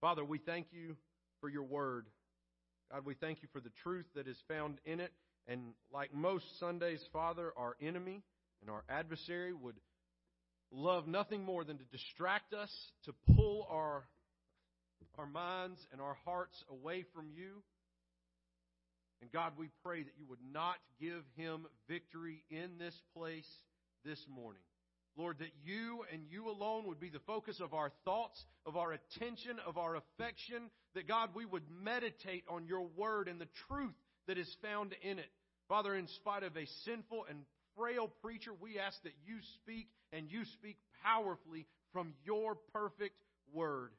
Father, 0.00 0.24
we 0.24 0.38
thank 0.38 0.68
you 0.72 0.96
for 1.40 1.48
your 1.48 1.64
word. 1.64 2.06
God, 2.90 3.04
we 3.04 3.14
thank 3.14 3.42
you 3.42 3.48
for 3.52 3.60
the 3.60 3.70
truth 3.82 4.06
that 4.14 4.26
is 4.26 4.36
found 4.48 4.78
in 4.84 4.98
it. 5.00 5.12
And 5.46 5.74
like 5.92 6.14
most 6.14 6.44
Sundays, 6.58 7.04
Father, 7.12 7.52
our 7.56 7.76
enemy 7.82 8.22
and 8.62 8.70
our 8.70 8.82
adversary 8.88 9.52
would 9.52 9.76
love 10.72 11.06
nothing 11.06 11.44
more 11.44 11.64
than 11.64 11.78
to 11.78 11.84
distract 11.84 12.54
us, 12.54 12.70
to 13.04 13.12
pull 13.34 13.66
our, 13.70 14.04
our 15.18 15.26
minds 15.26 15.78
and 15.92 16.00
our 16.00 16.16
hearts 16.24 16.64
away 16.70 17.04
from 17.14 17.28
you. 17.34 17.62
And 19.20 19.30
God, 19.32 19.52
we 19.58 19.68
pray 19.84 20.02
that 20.02 20.12
you 20.18 20.24
would 20.28 20.38
not 20.52 20.76
give 20.98 21.22
him 21.36 21.66
victory 21.88 22.42
in 22.50 22.78
this 22.78 22.94
place 23.14 23.48
this 24.04 24.24
morning. 24.34 24.62
Lord, 25.16 25.38
that 25.40 25.52
you 25.64 26.04
and 26.12 26.22
you 26.30 26.48
alone 26.48 26.86
would 26.86 27.00
be 27.00 27.10
the 27.10 27.18
focus 27.26 27.60
of 27.60 27.74
our 27.74 27.90
thoughts, 28.04 28.42
of 28.64 28.76
our 28.76 28.92
attention, 28.92 29.56
of 29.66 29.76
our 29.76 29.96
affection, 29.96 30.70
that 30.94 31.08
God, 31.08 31.30
we 31.34 31.44
would 31.44 31.64
meditate 31.82 32.44
on 32.48 32.66
your 32.66 32.86
word 32.96 33.28
and 33.28 33.40
the 33.40 33.48
truth 33.68 33.94
that 34.26 34.38
is 34.38 34.48
found 34.62 34.94
in 35.02 35.18
it. 35.18 35.30
Father, 35.68 35.94
in 35.94 36.08
spite 36.08 36.42
of 36.42 36.56
a 36.56 36.66
sinful 36.84 37.26
and 37.28 37.40
frail 37.76 38.10
preacher, 38.22 38.52
we 38.60 38.78
ask 38.78 39.00
that 39.02 39.14
you 39.24 39.36
speak 39.62 39.88
and 40.12 40.30
you 40.30 40.44
speak 40.54 40.76
powerfully 41.02 41.66
from 41.92 42.14
your 42.24 42.56
perfect 42.72 43.16
word. 43.52 43.90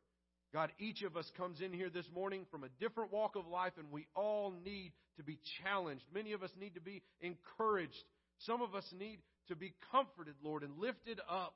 God, 0.54 0.72
each 0.80 1.02
of 1.04 1.16
us 1.16 1.30
comes 1.38 1.62
in 1.62 1.72
here 1.72 1.90
this 1.90 2.10
morning 2.14 2.46
from 2.52 2.64
a 2.64 2.70
different 2.82 3.14
walk 3.14 3.38
of 3.38 3.48
life, 3.48 3.72
and 3.78 3.90
we 3.90 4.06
all 4.16 4.54
need 4.66 4.92
to 5.16 5.24
be 5.24 5.40
challenged. 5.64 6.04
Many 6.14 6.34
of 6.34 6.44
us 6.44 6.52
need 6.60 6.76
to 6.76 6.82
be 6.82 7.02
encouraged. 7.22 8.04
Some 8.40 8.62
of 8.62 8.76
us 8.76 8.86
need 8.98 9.20
to 9.48 9.56
be 9.56 9.74
comforted, 9.92 10.36
Lord, 10.44 10.64
and 10.64 10.78
lifted 10.78 11.20
up. 11.30 11.54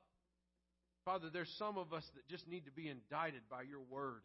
Father, 1.04 1.28
there's 1.32 1.52
some 1.58 1.78
of 1.78 1.92
us 1.92 2.04
that 2.14 2.28
just 2.28 2.48
need 2.48 2.64
to 2.66 2.72
be 2.72 2.88
indicted 2.88 3.42
by 3.50 3.62
your 3.62 3.80
word, 3.90 4.22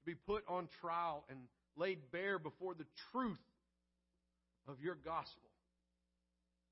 to 0.00 0.04
be 0.04 0.14
put 0.14 0.44
on 0.48 0.68
trial 0.80 1.24
and 1.30 1.38
laid 1.76 2.10
bare 2.12 2.38
before 2.38 2.74
the 2.74 2.86
truth 3.12 3.38
of 4.68 4.80
your 4.80 4.96
gospel. 4.96 5.50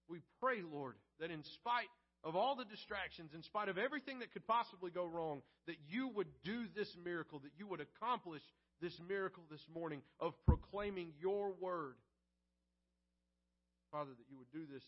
We 0.09 0.21
pray, 0.41 0.61
Lord, 0.63 0.95
that 1.21 1.31
in 1.31 1.43
spite 1.55 1.89
of 2.25 2.37
all 2.37 2.55
the 2.55 2.65
distractions, 2.65 3.31
in 3.35 3.43
spite 3.43 3.69
of 3.69 3.79
everything 3.79 4.21
that 4.21 4.33
could 4.33 4.47
possibly 4.47 4.91
go 4.91 5.07
wrong, 5.07 5.43
that 5.67 5.77
you 5.89 6.09
would 6.15 6.29
do 6.45 6.65
this 6.77 6.89
miracle, 7.05 7.41
that 7.41 7.53
you 7.59 7.67
would 7.67 7.81
accomplish 7.81 8.43
this 8.81 8.95
miracle 9.09 9.43
this 9.51 9.65
morning 9.73 10.03
of 10.21 10.35
proclaiming 10.47 11.13
your 11.21 11.53
word. 11.61 11.95
Father, 13.91 14.11
that 14.11 14.27
you 14.31 14.39
would 14.39 14.53
do 14.53 14.73
this 14.73 14.83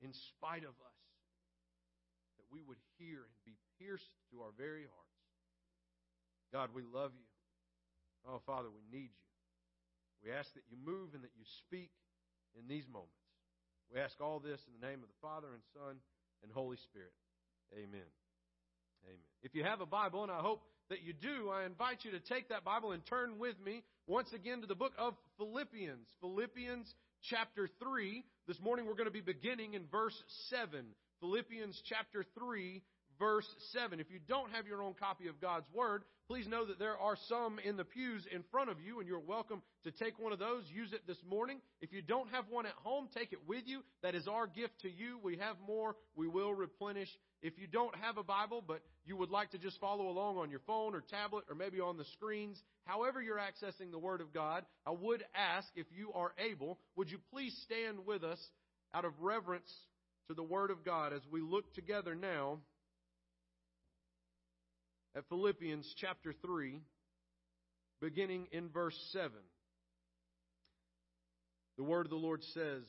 in 0.00 0.12
spite 0.32 0.64
of 0.64 0.74
us, 0.80 1.00
that 2.40 2.48
we 2.52 2.64
would 2.64 2.80
hear 2.98 3.24
and 3.24 3.40
be 3.44 3.56
pierced 3.78 4.10
to 4.32 4.40
our 4.40 4.52
very 4.56 4.88
hearts. 4.88 5.20
God, 6.52 6.70
we 6.74 6.82
love 6.82 7.12
you. 7.14 7.28
Oh, 8.26 8.40
Father, 8.44 8.68
we 8.68 8.82
need 8.90 9.12
you. 9.12 9.28
We 10.24 10.32
ask 10.32 10.52
that 10.52 10.66
you 10.68 10.76
move 10.76 11.14
and 11.14 11.24
that 11.24 11.32
you 11.36 11.44
speak 11.64 11.90
in 12.58 12.68
these 12.68 12.84
moments. 12.88 13.16
We 13.92 14.00
ask 14.00 14.20
all 14.20 14.38
this 14.38 14.60
in 14.68 14.76
the 14.78 14.86
name 14.86 15.00
of 15.00 15.08
the 15.08 15.20
Father 15.22 15.48
and 15.52 15.62
Son 15.72 15.96
and 16.42 16.52
Holy 16.52 16.76
Spirit. 16.90 17.14
Amen. 17.72 18.08
Amen. 19.06 19.24
If 19.42 19.54
you 19.54 19.64
have 19.64 19.80
a 19.80 19.86
Bible, 19.86 20.22
and 20.22 20.30
I 20.30 20.40
hope 20.40 20.62
that 20.90 21.02
you 21.02 21.12
do, 21.12 21.48
I 21.48 21.64
invite 21.64 22.04
you 22.04 22.10
to 22.12 22.20
take 22.20 22.48
that 22.50 22.64
Bible 22.64 22.92
and 22.92 23.04
turn 23.06 23.38
with 23.38 23.56
me 23.64 23.82
once 24.06 24.28
again 24.34 24.60
to 24.60 24.66
the 24.66 24.74
book 24.74 24.92
of 24.98 25.14
Philippians. 25.38 26.06
Philippians 26.20 26.92
chapter 27.28 27.68
3. 27.82 28.24
This 28.46 28.60
morning 28.60 28.86
we're 28.86 28.94
going 28.94 29.06
to 29.06 29.10
be 29.10 29.20
beginning 29.20 29.74
in 29.74 29.84
verse 29.90 30.16
7. 30.48 30.84
Philippians 31.20 31.80
chapter 31.84 32.24
3, 32.38 32.82
verse 33.20 33.46
7. 33.72 34.00
If 34.00 34.10
you 34.10 34.18
don't 34.26 34.50
have 34.50 34.66
your 34.66 34.82
own 34.82 34.94
copy 34.98 35.28
of 35.28 35.40
God's 35.40 35.66
Word, 35.72 36.02
please 36.26 36.48
know 36.48 36.64
that 36.64 36.78
there 36.78 36.96
are 36.96 37.16
some 37.28 37.60
in 37.62 37.76
the 37.76 37.84
pews 37.84 38.26
in 38.34 38.42
front 38.50 38.70
of 38.70 38.80
you, 38.80 38.98
and 38.98 39.06
you're 39.06 39.20
welcome 39.20 39.62
to 39.84 39.92
take 39.92 40.18
one 40.18 40.32
of 40.32 40.38
those. 40.38 40.64
Use 40.74 40.92
it 40.92 41.06
this 41.06 41.22
morning. 41.28 41.60
If 41.80 41.92
you 41.92 42.02
don't 42.02 42.30
have 42.30 42.46
one 42.48 42.66
at 42.66 42.72
home, 42.82 43.08
take 43.14 43.32
it 43.32 43.46
with 43.46 43.64
you. 43.66 43.82
That 44.02 44.14
is 44.14 44.26
our 44.26 44.46
gift 44.46 44.80
to 44.82 44.88
you. 44.90 45.18
We 45.22 45.36
have 45.36 45.56
more. 45.64 45.94
We 46.16 46.26
will 46.26 46.54
replenish. 46.54 47.10
If 47.42 47.58
you 47.58 47.66
don't 47.66 47.94
have 47.96 48.16
a 48.16 48.24
Bible, 48.24 48.64
but 48.66 48.80
you 49.04 49.16
would 49.16 49.30
like 49.30 49.50
to 49.50 49.58
just 49.58 49.78
follow 49.80 50.08
along 50.08 50.38
on 50.38 50.50
your 50.50 50.60
phone 50.66 50.94
or 50.94 51.02
tablet 51.02 51.44
or 51.48 51.54
maybe 51.54 51.78
on 51.78 51.98
the 51.98 52.04
screens, 52.12 52.60
however 52.86 53.20
you're 53.20 53.38
accessing 53.38 53.90
the 53.90 53.98
Word 53.98 54.22
of 54.22 54.32
God, 54.32 54.64
I 54.86 54.90
would 54.90 55.24
ask 55.34 55.68
if 55.76 55.86
you 55.94 56.12
are 56.14 56.32
able, 56.38 56.78
would 56.96 57.10
you 57.10 57.18
please 57.30 57.54
stand 57.64 58.06
with 58.06 58.24
us 58.24 58.40
out 58.94 59.04
of 59.04 59.12
reverence 59.20 59.70
to 60.28 60.34
the 60.34 60.42
Word 60.42 60.70
of 60.70 60.84
God 60.84 61.12
as 61.12 61.22
we 61.30 61.40
look 61.40 61.74
together 61.74 62.14
now 62.14 62.58
at 65.16 65.28
Philippians 65.28 65.92
chapter 65.96 66.32
3, 66.44 66.80
beginning 68.00 68.46
in 68.52 68.68
verse 68.68 68.98
7. 69.12 69.30
The 71.76 71.84
word 71.84 72.06
of 72.06 72.10
the 72.10 72.16
Lord 72.16 72.42
says, 72.54 72.82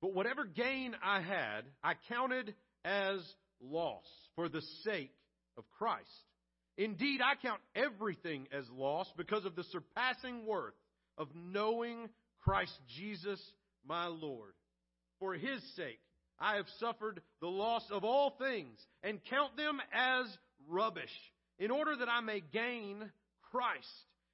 But 0.00 0.14
whatever 0.14 0.44
gain 0.44 0.94
I 1.02 1.20
had, 1.20 1.62
I 1.82 1.92
counted 2.08 2.54
as 2.84 3.20
loss 3.60 4.04
for 4.34 4.48
the 4.48 4.62
sake 4.82 5.12
of 5.56 5.64
Christ. 5.78 6.08
Indeed, 6.78 7.20
I 7.22 7.40
count 7.40 7.60
everything 7.74 8.48
as 8.52 8.64
loss 8.70 9.10
because 9.16 9.44
of 9.44 9.56
the 9.56 9.64
surpassing 9.64 10.46
worth 10.46 10.74
of 11.16 11.28
knowing 11.34 12.08
Christ 12.44 12.78
Jesus 12.98 13.40
my 13.86 14.06
Lord. 14.06 14.52
For 15.18 15.34
his 15.34 15.62
sake, 15.76 16.00
I 16.38 16.56
have 16.56 16.66
suffered 16.80 17.22
the 17.40 17.46
loss 17.46 17.84
of 17.90 18.04
all 18.04 18.36
things 18.38 18.78
and 19.02 19.20
count 19.30 19.56
them 19.56 19.80
as 19.92 20.26
rubbish, 20.68 21.12
in 21.58 21.70
order 21.70 21.96
that 21.96 22.08
I 22.08 22.20
may 22.20 22.40
gain 22.40 23.10
Christ 23.50 23.86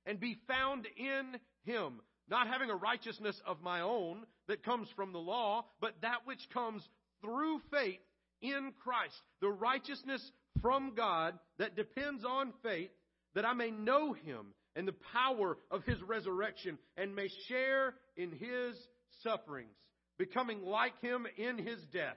and 0.06 0.19
be 0.19 0.37
found 0.48 0.87
in 0.97 1.38
him, 1.65 2.00
not 2.28 2.48
having 2.48 2.70
a 2.70 2.76
righteousness 2.76 3.41
of 3.47 3.62
my 3.62 3.81
own 3.81 4.25
that 4.48 4.65
comes 4.65 4.88
from 4.97 5.12
the 5.12 5.19
law, 5.19 5.65
but 5.81 5.94
that 6.03 6.26
which 6.26 6.41
comes 6.53 6.82
through 7.20 7.60
faith 7.70 8.00
in 8.41 8.72
Christ, 8.82 9.15
the 9.41 9.50
righteousness 9.50 10.22
from 10.60 10.94
God 10.97 11.38
that 11.59 11.76
depends 11.76 12.25
on 12.25 12.53
faith, 12.62 12.91
that 13.34 13.44
I 13.44 13.54
may 13.54 13.70
know 13.70 14.12
him 14.12 14.54
and 14.75 14.87
the 14.87 14.94
power 15.12 15.56
of 15.70 15.84
his 15.84 16.00
resurrection 16.03 16.78
and 16.97 17.14
may 17.14 17.28
share 17.49 17.94
in 18.16 18.32
his 18.32 18.76
sufferings, 19.22 19.76
becoming 20.19 20.64
like 20.64 21.00
him 21.00 21.26
in 21.37 21.59
his 21.59 21.78
death 21.93 22.16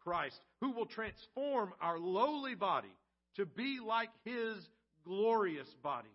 Christ, 0.00 0.40
who 0.60 0.72
will 0.72 0.86
transform 0.86 1.72
our 1.80 1.98
lowly 1.98 2.54
body 2.54 2.94
to 3.36 3.46
be 3.46 3.78
like 3.84 4.10
his 4.24 4.56
glorious 5.04 5.68
body 5.82 6.10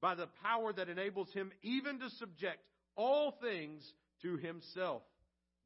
by 0.00 0.14
the 0.14 0.28
power 0.42 0.72
that 0.72 0.88
enables 0.88 1.32
him 1.32 1.52
even 1.62 1.98
to 2.00 2.10
subject 2.10 2.60
all 2.96 3.32
things 3.42 3.82
to 4.22 4.36
himself. 4.36 5.02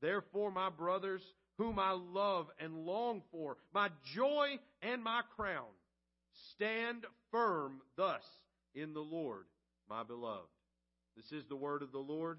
Therefore, 0.01 0.51
my 0.51 0.71
brothers, 0.71 1.23
whom 1.59 1.79
I 1.79 1.93
love 1.93 2.47
and 2.61 2.85
long 2.85 3.23
for, 3.31 3.57
my 3.73 3.89
joy 4.15 4.59
and 4.83 5.03
my 5.03 5.23
crown, 5.37 5.65
stand 6.53 7.07
firm 7.31 7.81
thus 7.97 8.23
in 8.75 8.93
the 8.93 9.01
Lord, 9.01 9.47
my 9.89 10.03
beloved. 10.03 10.49
This 11.17 11.33
is 11.33 11.47
the 11.49 11.57
word 11.57 11.83
of 11.83 11.93
the 11.93 11.99
Lord. 11.99 12.39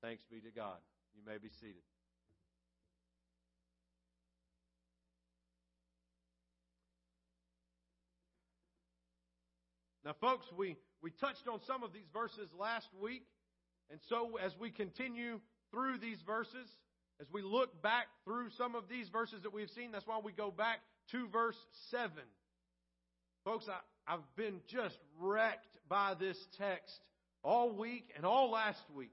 Thanks 0.00 0.22
be 0.30 0.40
to 0.40 0.50
God. 0.54 0.78
You 1.16 1.22
may 1.26 1.38
be 1.38 1.48
seated. 1.60 1.82
Now, 10.06 10.14
folks, 10.20 10.46
we, 10.56 10.76
we 11.02 11.10
touched 11.10 11.48
on 11.52 11.58
some 11.66 11.82
of 11.82 11.92
these 11.92 12.06
verses 12.14 12.48
last 12.56 12.86
week. 13.02 13.24
And 13.90 13.98
so, 14.08 14.38
as 14.40 14.52
we 14.60 14.70
continue 14.70 15.40
through 15.72 15.98
these 15.98 16.18
verses, 16.24 16.68
as 17.20 17.26
we 17.32 17.42
look 17.42 17.82
back 17.82 18.06
through 18.24 18.50
some 18.56 18.76
of 18.76 18.84
these 18.88 19.08
verses 19.08 19.42
that 19.42 19.52
we've 19.52 19.70
seen, 19.70 19.90
that's 19.90 20.06
why 20.06 20.20
we 20.22 20.30
go 20.30 20.52
back 20.52 20.78
to 21.10 21.26
verse 21.30 21.56
7. 21.90 22.12
Folks, 23.44 23.66
I, 23.68 24.14
I've 24.14 24.36
been 24.36 24.60
just 24.68 24.96
wrecked 25.18 25.76
by 25.88 26.14
this 26.14 26.38
text 26.56 27.00
all 27.42 27.76
week 27.76 28.08
and 28.16 28.24
all 28.24 28.52
last 28.52 28.82
week. 28.94 29.10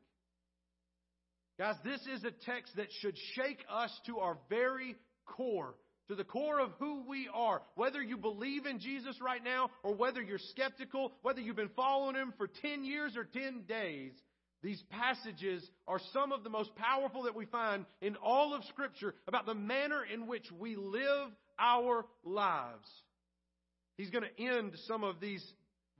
Guys, 1.57 1.75
this 1.84 2.01
is 2.01 2.24
a 2.24 2.31
text 2.45 2.75
that 2.75 2.88
should 3.00 3.18
shake 3.34 3.66
us 3.68 3.92
to 4.06 4.19
our 4.19 4.38
very 4.48 4.95
core, 5.25 5.74
to 6.08 6.16
the 6.16 6.24
core 6.24 6.60
of 6.60 6.72
who 6.80 7.04
we 7.08 7.30
are. 7.34 7.62
Whether 7.76 8.02
you 8.02 8.18
believe 8.18 8.66
in 8.66 8.80
Jesus 8.80 9.16
right 9.22 9.44
now 9.44 9.70
or 9.84 9.94
whether 9.94 10.22
you're 10.22 10.40
skeptical, 10.40 11.14
whether 11.22 11.42
you've 11.42 11.56
been 11.56 11.70
following 11.76 12.16
him 12.16 12.34
for 12.38 12.48
10 12.62 12.84
years 12.84 13.16
or 13.16 13.24
10 13.24 13.64
days, 13.68 14.12
these 14.62 14.82
passages 14.90 15.70
are 15.88 16.00
some 16.14 16.32
of 16.32 16.44
the 16.44 16.50
most 16.50 16.74
powerful 16.76 17.24
that 17.24 17.36
we 17.36 17.46
find 17.46 17.86
in 18.02 18.16
all 18.16 18.54
of 18.54 18.64
Scripture 18.66 19.14
about 19.28 19.46
the 19.46 19.54
manner 19.54 20.04
in 20.12 20.26
which 20.28 20.46
we 20.58 20.76
live 20.78 21.30
our 21.60 22.06
lives. 22.24 22.88
He's 23.98 24.10
going 24.10 24.24
to 24.24 24.44
end 24.44 24.74
some 24.88 25.04
of 25.04 25.20
these 25.20 25.46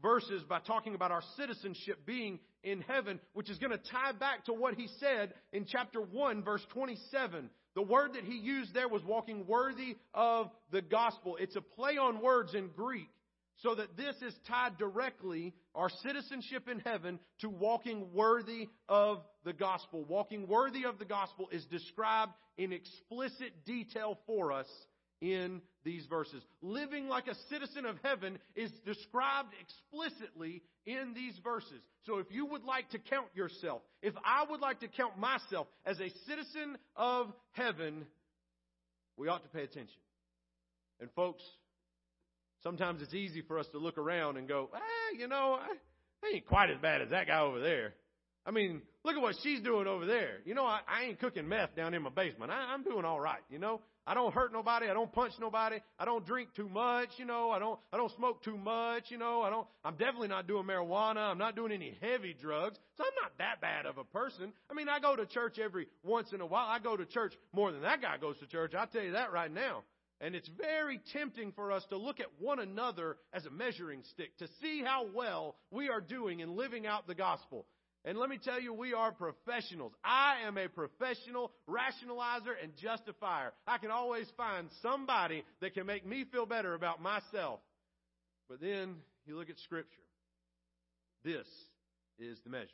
verses 0.02 0.44
by 0.44 0.60
talking 0.60 0.96
about 0.96 1.12
our 1.12 1.22
citizenship 1.38 2.06
being 2.06 2.40
in 2.64 2.82
heaven, 2.82 3.20
which 3.34 3.50
is 3.50 3.58
going 3.58 3.72
to 3.72 3.78
tie 3.92 4.14
back 4.14 4.46
to 4.46 4.54
what 4.54 4.76
he 4.76 4.88
said 5.00 5.34
in 5.52 5.66
chapter 5.66 6.00
1, 6.02 6.44
verse 6.44 6.66
27. 6.74 7.50
The 7.76 7.82
word 7.82 8.14
that 8.14 8.24
he 8.24 8.38
used 8.38 8.74
there 8.74 8.88
was 8.88 9.04
walking 9.04 9.48
worthy 9.48 9.98
of 10.14 10.52
the 10.72 10.82
gospel. 10.82 11.38
It's 11.40 11.56
a 11.56 11.62
play 11.62 11.98
on 11.98 12.22
words 12.22 12.54
in 12.54 12.70
Greek 12.76 13.10
so 13.58 13.76
that 13.76 13.96
this 13.96 14.16
is 14.22 14.36
tied 14.48 14.78
directly, 14.78 15.54
our 15.76 15.90
citizenship 15.90 16.68
in 16.68 16.80
heaven, 16.80 17.20
to 17.42 17.50
walking 17.50 18.14
worthy 18.14 18.68
of 18.90 19.24
the 19.44 19.54
gospel. 19.54 20.04
Walking 20.04 20.48
worthy 20.48 20.86
of 20.86 21.00
the 21.00 21.06
gospel 21.06 21.50
is 21.52 21.66
described 21.66 22.34
in 22.58 22.74
explicit 22.74 23.66
detail 23.66 24.18
for 24.26 24.52
us 24.52 24.68
in 25.22 25.62
these 25.84 26.06
verses. 26.08 26.44
Living 26.62 27.08
like 27.08 27.28
a 27.28 27.36
citizen 27.50 27.86
of 27.86 27.98
heaven 28.04 28.40
is 28.56 28.72
described 28.86 29.50
explicitly 29.62 30.62
in 30.86 31.14
these 31.14 31.38
verses. 31.44 31.82
So 32.06 32.18
if 32.18 32.28
you 32.30 32.46
would 32.46 32.64
like 32.64 32.90
to 32.92 33.00
count 33.00 33.28
yourself, 33.34 33.82
if 34.02 34.14
I 34.26 34.46
would 34.50 34.60
like 34.60 34.80
to 34.82 34.88
count 34.88 35.18
myself 35.18 35.68
as 35.86 36.00
a 36.00 36.10
citizen 36.28 36.78
of 36.96 37.28
heaven, 37.52 38.06
we 39.18 39.28
ought 39.28 39.44
to 39.44 39.50
pay 39.50 39.64
attention. 39.64 40.00
And 41.00 41.10
folks, 41.12 41.44
Sometimes 42.64 43.02
it's 43.02 43.14
easy 43.14 43.42
for 43.42 43.60
us 43.60 43.68
to 43.74 43.78
look 43.78 43.98
around 43.98 44.38
and 44.38 44.48
go, 44.48 44.70
ah, 44.74 45.18
you 45.18 45.28
know, 45.28 45.60
I, 45.60 46.34
ain't 46.34 46.48
quite 46.48 46.70
as 46.70 46.78
bad 46.82 47.02
as 47.02 47.10
that 47.10 47.28
guy 47.28 47.42
over 47.42 47.60
there. 47.60 47.94
I 48.46 48.52
mean, 48.52 48.82
look 49.04 49.16
at 49.16 49.22
what 49.22 49.36
she's 49.44 49.62
doing 49.62 49.86
over 49.86 50.06
there. 50.06 50.38
You 50.46 50.56
know, 50.56 50.66
I, 50.66 50.80
I 50.88 51.04
ain't 51.04 51.20
cooking 51.20 51.48
meth 51.48 51.76
down 51.76 51.94
in 51.94 52.02
my 52.02 52.10
basement. 52.10 52.52
I, 52.52 52.74
I'm 52.74 52.84
doing 52.84 53.04
all 53.04 53.20
right. 53.20 53.42
You 53.50 53.60
know, 53.60 53.82
I 54.06 54.14
don't 54.14 54.34
hurt 54.34 54.52
nobody. 54.52 54.88
I 54.88 54.94
don't 54.94 55.12
punch 55.12 55.34
nobody. 55.40 55.78
I 55.98 56.06
don't 56.06 56.26
drink 56.26 56.50
too 56.56 56.68
much. 56.68 57.10
You 57.18 57.26
know, 57.26 57.52
I 57.52 57.60
don't, 57.60 57.80
I 57.92 57.98
don't 57.98 58.12
smoke 58.16 58.44
too 58.44 58.58
much. 58.58 59.06
You 59.10 59.18
know, 59.18 59.42
I 59.42 59.50
don't, 59.50 59.66
I'm 59.86 59.96
definitely 59.96 60.28
not 60.28 60.48
doing 60.48 60.66
marijuana. 60.66 61.32
I'm 61.32 61.38
not 61.38 61.56
doing 61.56 61.72
any 61.72 61.98
heavy 62.02 62.36
drugs. 62.40 62.78
So 62.98 63.04
I'm 63.04 63.24
not 63.24 63.32
that 63.38 63.62
bad 63.62 63.86
of 63.86 63.98
a 63.98 64.04
person. 64.04 64.52
I 64.70 64.74
mean, 64.74 64.90
I 64.90 65.00
go 65.00 65.16
to 65.16 65.26
church 65.26 65.58
every 65.58 65.88
once 66.04 66.34
in 66.34 66.42
a 66.42 66.46
while. 66.46 66.68
I 66.68 66.80
go 66.80 66.98
to 66.98 67.06
church 67.06 67.34
more 67.54 67.72
than 67.72 67.82
that 67.84 68.02
guy 68.02 68.18
goes 68.18 68.38
to 68.40 68.48
church. 68.48 68.74
I'll 68.76 68.88
tell 68.88 69.04
you 69.04 69.14
that 69.14 69.32
right 69.32 69.52
now. 69.52 69.84
And 70.20 70.36
it's 70.36 70.50
very 70.58 71.02
tempting 71.12 71.52
for 71.54 71.72
us 71.72 71.84
to 71.90 71.98
look 71.98 72.20
at 72.20 72.28
one 72.40 72.60
another 72.60 73.18
as 73.34 73.46
a 73.46 73.52
measuring 73.52 74.04
stick 74.12 74.38
to 74.38 74.48
see 74.62 74.82
how 74.82 75.08
well 75.14 75.56
we 75.72 75.90
are 75.90 76.00
doing 76.00 76.40
in 76.40 76.56
living 76.56 76.88
out 76.88 77.08
the 77.08 77.16
gospel. 77.16 77.66
And 78.06 78.18
let 78.18 78.30
me 78.30 78.38
tell 78.38 78.60
you, 78.60 78.74
we 78.74 78.94
are 78.94 79.12
professionals. 79.14 79.94
I 80.04 80.42
am 80.46 80.58
a 80.58 80.68
professional 80.68 81.52
rationalizer 81.70 82.54
and 82.62 82.74
justifier. 82.76 83.54
I 83.66 83.78
can 83.78 83.92
always 83.92 84.28
find 84.36 84.68
somebody 84.82 85.44
that 85.62 85.74
can 85.74 85.86
make 85.86 86.06
me 86.06 86.26
feel 86.30 86.46
better 86.46 86.74
about 86.74 87.02
myself. 87.02 87.62
But 88.50 88.60
then 88.60 88.96
you 89.26 89.38
look 89.38 89.50
at 89.50 89.58
Scripture. 89.60 89.88
This 91.24 91.48
is 92.20 92.38
the 92.44 92.50
measure. 92.50 92.68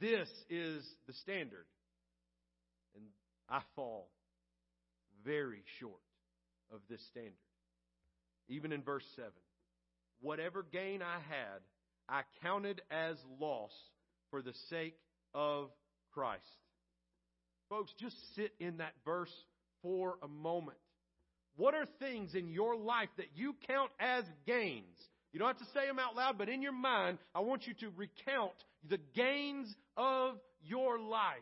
This 0.00 0.28
is 0.50 0.84
the 1.06 1.12
standard. 1.12 1.66
And 2.96 3.04
I 3.48 3.60
fall 3.76 4.08
very 5.24 5.62
short 5.78 6.00
of 6.72 6.80
this 6.90 7.00
standard. 7.10 7.34
Even 8.48 8.72
in 8.72 8.82
verse 8.82 9.04
7 9.14 9.30
whatever 10.20 10.64
gain 10.72 11.00
I 11.00 11.20
had, 11.28 11.60
I 12.08 12.22
counted 12.42 12.82
as 12.90 13.16
loss 13.40 13.70
for 14.30 14.42
the 14.42 14.54
sake 14.70 14.96
of 15.34 15.70
Christ. 16.12 16.42
Folks, 17.68 17.92
just 18.00 18.16
sit 18.34 18.52
in 18.60 18.78
that 18.78 18.94
verse 19.04 19.32
for 19.82 20.16
a 20.22 20.28
moment. 20.28 20.78
What 21.56 21.74
are 21.74 21.86
things 21.98 22.34
in 22.34 22.48
your 22.48 22.76
life 22.76 23.08
that 23.16 23.30
you 23.34 23.54
count 23.66 23.90
as 23.98 24.24
gains? 24.46 24.96
You 25.32 25.38
don't 25.38 25.48
have 25.48 25.58
to 25.58 25.72
say 25.74 25.86
them 25.86 25.98
out 25.98 26.16
loud, 26.16 26.38
but 26.38 26.48
in 26.48 26.62
your 26.62 26.72
mind, 26.72 27.18
I 27.34 27.40
want 27.40 27.66
you 27.66 27.74
to 27.80 27.90
recount 27.96 28.52
the 28.88 28.98
gains 29.14 29.74
of 29.96 30.36
your 30.62 30.98
life. 30.98 31.36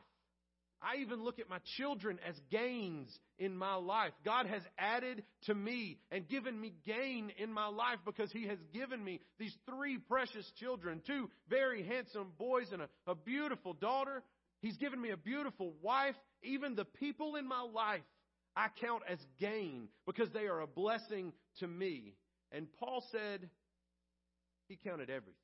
I 0.87 1.01
even 1.01 1.25
look 1.25 1.41
at 1.41 1.49
my 1.49 1.59
children 1.77 2.21
as 2.29 2.37
gains 2.51 3.11
in 3.39 3.57
my 3.57 3.75
life. 3.75 4.13
God 4.25 4.47
has 4.47 4.63
added 4.79 5.25
to 5.47 5.55
me 5.55 5.99
and 6.13 6.29
given 6.29 6.61
me 6.61 6.75
gain 6.87 7.33
in 7.39 7.53
my 7.53 7.67
life 7.67 7.99
because 8.05 8.31
He 8.31 8.47
has 8.47 8.59
given 8.73 9.03
me 9.03 9.21
these 9.39 9.57
three 9.69 9.99
precious 9.99 10.49
children, 10.61 11.03
two 11.05 11.29
very 11.49 11.83
handsome 11.85 12.33
boys 12.39 12.67
and 12.73 12.83
a, 12.83 12.89
a 13.09 13.17
beautiful 13.17 13.73
daughter. 13.73 14.23
He's 14.61 14.77
given 14.77 15.01
me 15.01 15.11
a 15.11 15.17
beautiful 15.17 15.73
wife. 15.83 16.15
Even 16.45 16.77
the 16.77 16.85
people 16.85 17.35
in 17.35 17.49
my 17.49 17.63
life 17.63 18.03
I 18.55 18.69
count 18.81 19.03
as 19.09 19.19
gain 19.41 19.89
because 20.07 20.31
they 20.33 20.47
are 20.47 20.61
a 20.61 20.67
blessing 20.67 21.33
to 21.59 21.67
me. 21.67 22.15
And 22.53 22.67
Paul 22.79 23.05
said 23.11 23.51
he 24.69 24.79
counted 24.83 25.11
everything. 25.11 25.35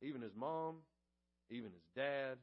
Even 0.00 0.22
his 0.22 0.32
mom, 0.34 0.76
even 1.50 1.70
his 1.70 1.82
dad, 1.94 2.38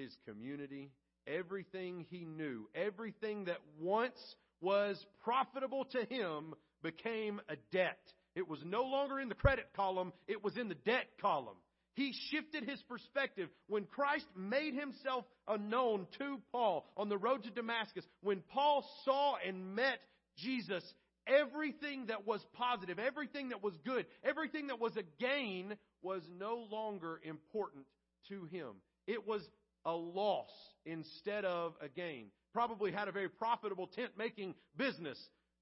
his 0.00 0.16
community, 0.26 0.90
everything 1.26 2.06
he 2.10 2.24
knew, 2.24 2.68
everything 2.74 3.44
that 3.44 3.58
once 3.78 4.18
was 4.60 5.04
profitable 5.22 5.84
to 5.84 6.04
him 6.08 6.54
became 6.82 7.40
a 7.48 7.56
debt. 7.72 8.00
It 8.34 8.48
was 8.48 8.60
no 8.64 8.82
longer 8.84 9.20
in 9.20 9.28
the 9.28 9.34
credit 9.34 9.66
column, 9.76 10.12
it 10.26 10.42
was 10.42 10.56
in 10.56 10.68
the 10.68 10.74
debt 10.74 11.06
column. 11.20 11.56
He 11.94 12.14
shifted 12.30 12.68
his 12.68 12.80
perspective 12.88 13.48
when 13.66 13.84
Christ 13.84 14.26
made 14.36 14.74
himself 14.74 15.24
unknown 15.48 16.06
to 16.18 16.40
Paul 16.52 16.86
on 16.96 17.08
the 17.08 17.18
road 17.18 17.42
to 17.42 17.50
Damascus. 17.50 18.04
When 18.22 18.42
Paul 18.52 18.88
saw 19.04 19.34
and 19.46 19.74
met 19.74 19.98
Jesus, 20.38 20.84
everything 21.26 22.06
that 22.06 22.26
was 22.26 22.40
positive, 22.54 22.98
everything 22.98 23.50
that 23.50 23.62
was 23.62 23.74
good, 23.84 24.06
everything 24.24 24.68
that 24.68 24.80
was 24.80 24.96
a 24.96 25.02
gain 25.22 25.74
was 26.00 26.22
no 26.38 26.66
longer 26.70 27.20
important 27.24 27.84
to 28.28 28.44
him. 28.44 28.76
It 29.06 29.26
was 29.26 29.42
a 29.84 29.92
loss 29.92 30.50
instead 30.84 31.44
of 31.44 31.74
a 31.80 31.88
gain. 31.88 32.26
Probably 32.52 32.92
had 32.92 33.08
a 33.08 33.12
very 33.12 33.28
profitable 33.28 33.86
tent 33.86 34.12
making 34.18 34.54
business. 34.76 35.18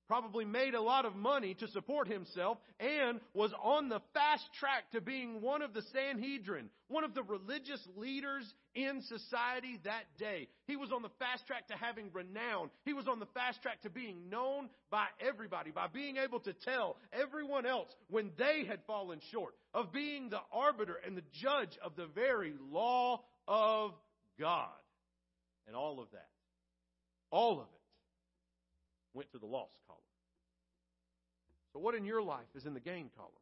Probably 0.08 0.46
made 0.46 0.72
a 0.72 0.80
lot 0.80 1.04
of 1.04 1.14
money 1.14 1.52
to 1.52 1.68
support 1.68 2.08
himself 2.08 2.56
and 2.80 3.20
was 3.34 3.52
on 3.62 3.90
the 3.90 4.00
fast 4.14 4.44
track 4.58 4.90
to 4.92 5.02
being 5.02 5.42
one 5.42 5.60
of 5.60 5.74
the 5.74 5.82
Sanhedrin, 5.92 6.70
one 6.88 7.04
of 7.04 7.12
the 7.12 7.22
religious 7.22 7.86
leaders 7.94 8.42
in 8.74 9.02
society 9.02 9.78
that 9.84 10.04
day. 10.18 10.48
He 10.66 10.76
was 10.76 10.92
on 10.92 11.02
the 11.02 11.10
fast 11.18 11.46
track 11.46 11.68
to 11.68 11.76
having 11.76 12.10
renown. 12.14 12.70
He 12.86 12.94
was 12.94 13.06
on 13.06 13.20
the 13.20 13.26
fast 13.34 13.60
track 13.60 13.82
to 13.82 13.90
being 13.90 14.30
known 14.30 14.70
by 14.90 15.04
everybody, 15.20 15.72
by 15.72 15.88
being 15.92 16.16
able 16.16 16.40
to 16.40 16.54
tell 16.54 16.96
everyone 17.12 17.66
else 17.66 17.90
when 18.08 18.30
they 18.38 18.64
had 18.66 18.80
fallen 18.86 19.20
short, 19.30 19.54
of 19.74 19.92
being 19.92 20.30
the 20.30 20.40
arbiter 20.50 20.96
and 21.06 21.18
the 21.18 21.24
judge 21.42 21.76
of 21.84 21.96
the 21.96 22.06
very 22.14 22.54
law 22.72 23.20
of 23.46 23.92
God. 24.38 24.68
And 25.66 25.76
all 25.76 26.00
of 26.00 26.10
that, 26.12 26.28
all 27.30 27.60
of 27.60 27.66
it, 27.66 27.80
went 29.12 29.30
to 29.32 29.38
the 29.38 29.46
loss 29.46 29.68
column. 29.86 30.00
So, 31.72 31.80
what 31.80 31.94
in 31.94 32.04
your 32.04 32.22
life 32.22 32.46
is 32.54 32.64
in 32.64 32.72
the 32.72 32.80
gain 32.80 33.10
column? 33.16 33.32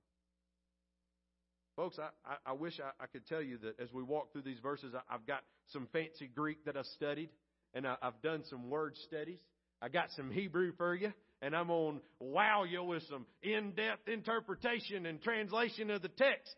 Folks, 1.76 1.98
I, 1.98 2.08
I, 2.24 2.50
I 2.50 2.52
wish 2.54 2.80
I, 2.80 2.90
I, 3.02 3.06
could 3.06 3.26
tell 3.26 3.42
you 3.42 3.58
that 3.58 3.78
as 3.78 3.92
we 3.92 4.02
walk 4.02 4.32
through 4.32 4.42
these 4.42 4.58
verses, 4.60 4.94
I, 4.94 5.12
have 5.12 5.26
got 5.26 5.42
some 5.68 5.86
fancy 5.92 6.28
Greek 6.34 6.64
that 6.64 6.76
I've 6.76 6.86
studied, 6.86 7.28
and 7.74 7.86
I, 7.86 7.96
I've 8.00 8.20
done 8.22 8.42
some 8.48 8.70
word 8.70 8.96
studies. 9.06 9.38
I 9.82 9.88
got 9.88 10.10
some 10.16 10.30
Hebrew 10.30 10.72
for 10.78 10.94
you, 10.94 11.12
and 11.42 11.54
I'm 11.54 11.70
on 11.70 12.00
wow 12.18 12.64
you 12.64 12.82
with 12.82 13.02
some 13.10 13.26
in-depth 13.42 14.08
interpretation 14.08 15.04
and 15.04 15.22
translation 15.22 15.90
of 15.90 16.00
the 16.00 16.08
text. 16.08 16.56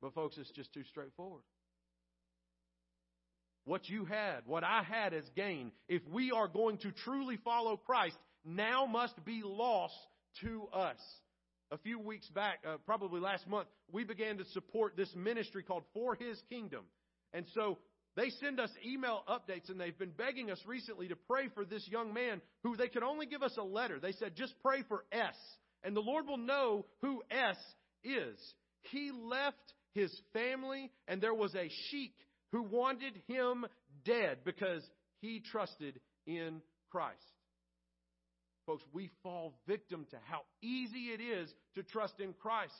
But 0.00 0.14
folks, 0.14 0.38
it's 0.38 0.52
just 0.52 0.72
too 0.72 0.84
straightforward. 0.90 1.42
What 3.68 3.88
you 3.88 4.06
had, 4.06 4.46
what 4.46 4.64
I 4.64 4.82
had 4.82 5.12
as 5.12 5.24
gain, 5.36 5.72
if 5.88 6.02
we 6.10 6.32
are 6.32 6.48
going 6.48 6.78
to 6.78 6.90
truly 7.04 7.38
follow 7.44 7.76
Christ, 7.76 8.16
now 8.42 8.86
must 8.86 9.22
be 9.26 9.42
lost 9.44 9.94
to 10.40 10.68
us 10.72 10.96
a 11.70 11.78
few 11.78 11.98
weeks 11.98 12.26
back, 12.28 12.60
uh, 12.66 12.76
probably 12.86 13.20
last 13.20 13.46
month, 13.46 13.68
we 13.92 14.04
began 14.04 14.38
to 14.38 14.44
support 14.46 14.96
this 14.96 15.14
ministry 15.14 15.62
called 15.62 15.82
For 15.92 16.14
His 16.14 16.40
Kingdom. 16.48 16.84
And 17.34 17.44
so 17.54 17.76
they 18.16 18.30
send 18.40 18.58
us 18.58 18.70
email 18.86 19.22
updates, 19.28 19.68
and 19.68 19.78
they've 19.78 19.98
been 19.98 20.14
begging 20.16 20.50
us 20.50 20.60
recently 20.66 21.08
to 21.08 21.16
pray 21.28 21.48
for 21.54 21.64
this 21.64 21.86
young 21.88 22.14
man 22.14 22.40
who 22.62 22.76
they 22.76 22.88
could 22.88 23.02
only 23.02 23.26
give 23.26 23.42
us 23.42 23.54
a 23.58 23.62
letter. 23.62 24.00
They 24.00 24.12
said, 24.12 24.34
just 24.34 24.54
pray 24.62 24.82
for 24.88 25.04
S, 25.12 25.36
and 25.84 25.94
the 25.94 26.00
Lord 26.00 26.26
will 26.26 26.38
know 26.38 26.86
who 27.02 27.22
S 27.30 27.58
is. 28.02 28.38
He 28.90 29.10
left 29.12 29.74
his 29.92 30.10
family, 30.32 30.90
and 31.06 31.20
there 31.20 31.34
was 31.34 31.54
a 31.54 31.68
sheik 31.90 32.14
who 32.52 32.62
wanted 32.62 33.20
him 33.26 33.66
dead 34.04 34.38
because 34.44 34.82
he 35.20 35.40
trusted 35.40 36.00
in 36.26 36.60
Christ. 36.90 37.16
Folks, 38.66 38.84
we 38.92 39.10
fall 39.22 39.54
victim 39.66 40.06
to 40.10 40.16
how 40.24 40.42
easy 40.62 41.06
it 41.06 41.20
is 41.20 41.52
to 41.74 41.82
trust 41.82 42.20
in 42.20 42.34
Christ. 42.34 42.74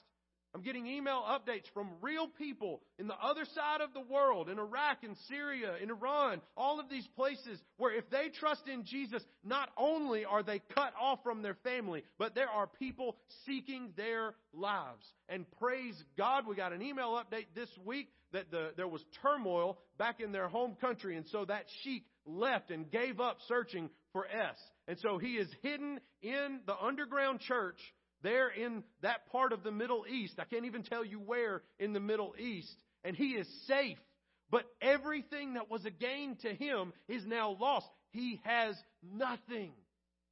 I'm 0.54 0.62
getting 0.62 0.86
email 0.86 1.22
updates 1.28 1.70
from 1.74 1.90
real 2.00 2.26
people 2.26 2.80
in 2.98 3.06
the 3.06 3.14
other 3.22 3.44
side 3.54 3.80
of 3.80 3.92
the 3.92 4.00
world, 4.00 4.48
in 4.48 4.58
Iraq, 4.58 5.04
in 5.04 5.14
Syria, 5.28 5.74
in 5.82 5.90
Iran, 5.90 6.40
all 6.56 6.80
of 6.80 6.88
these 6.88 7.06
places 7.16 7.60
where 7.76 7.94
if 7.94 8.08
they 8.10 8.30
trust 8.30 8.62
in 8.66 8.84
Jesus, 8.84 9.22
not 9.44 9.68
only 9.76 10.24
are 10.24 10.42
they 10.42 10.60
cut 10.74 10.92
off 11.00 11.20
from 11.22 11.42
their 11.42 11.56
family, 11.64 12.02
but 12.18 12.34
there 12.34 12.48
are 12.48 12.66
people 12.66 13.16
seeking 13.46 13.92
their 13.96 14.34
lives. 14.54 15.04
And 15.28 15.44
praise 15.58 16.02
God, 16.16 16.46
we 16.46 16.56
got 16.56 16.72
an 16.72 16.82
email 16.82 17.10
update 17.10 17.46
this 17.54 17.70
week 17.84 18.08
that 18.32 18.50
the, 18.50 18.72
there 18.76 18.88
was 18.88 19.02
turmoil 19.22 19.78
back 19.98 20.20
in 20.20 20.32
their 20.32 20.48
home 20.48 20.76
country, 20.80 21.16
and 21.16 21.26
so 21.28 21.44
that 21.44 21.64
sheik 21.82 22.04
left 22.26 22.70
and 22.70 22.90
gave 22.90 23.20
up 23.20 23.38
searching 23.48 23.90
for 24.12 24.26
S. 24.26 24.56
And 24.86 24.98
so 25.00 25.18
he 25.18 25.32
is 25.32 25.48
hidden 25.62 26.00
in 26.22 26.60
the 26.66 26.76
underground 26.78 27.40
church 27.40 27.78
there 28.22 28.48
in 28.48 28.82
that 29.02 29.30
part 29.30 29.52
of 29.52 29.62
the 29.62 29.70
Middle 29.70 30.04
East. 30.10 30.34
I 30.38 30.44
can't 30.44 30.64
even 30.64 30.82
tell 30.82 31.04
you 31.04 31.18
where 31.18 31.62
in 31.78 31.92
the 31.92 32.00
Middle 32.00 32.34
East. 32.38 32.74
And 33.04 33.16
he 33.16 33.30
is 33.30 33.46
safe. 33.66 33.98
But 34.50 34.64
everything 34.80 35.54
that 35.54 35.70
was 35.70 35.84
a 35.84 35.90
gain 35.90 36.36
to 36.42 36.54
him 36.54 36.92
is 37.06 37.26
now 37.26 37.56
lost. 37.60 37.86
He 38.10 38.40
has 38.44 38.74
nothing. 39.02 39.72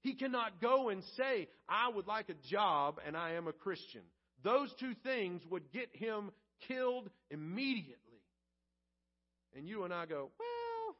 He 0.00 0.14
cannot 0.14 0.60
go 0.60 0.88
and 0.88 1.02
say, 1.16 1.48
I 1.68 1.88
would 1.88 2.06
like 2.06 2.28
a 2.28 2.48
job 2.48 2.98
and 3.06 3.16
I 3.16 3.32
am 3.32 3.46
a 3.46 3.52
Christian. 3.52 4.02
Those 4.42 4.72
two 4.80 4.94
things 5.02 5.42
would 5.50 5.70
get 5.72 5.88
him 5.92 6.30
killed 6.68 7.10
immediately. 7.30 7.96
And 9.56 9.66
you 9.66 9.84
and 9.84 9.92
I 9.92 10.06
go, 10.06 10.30
well, 10.38 10.96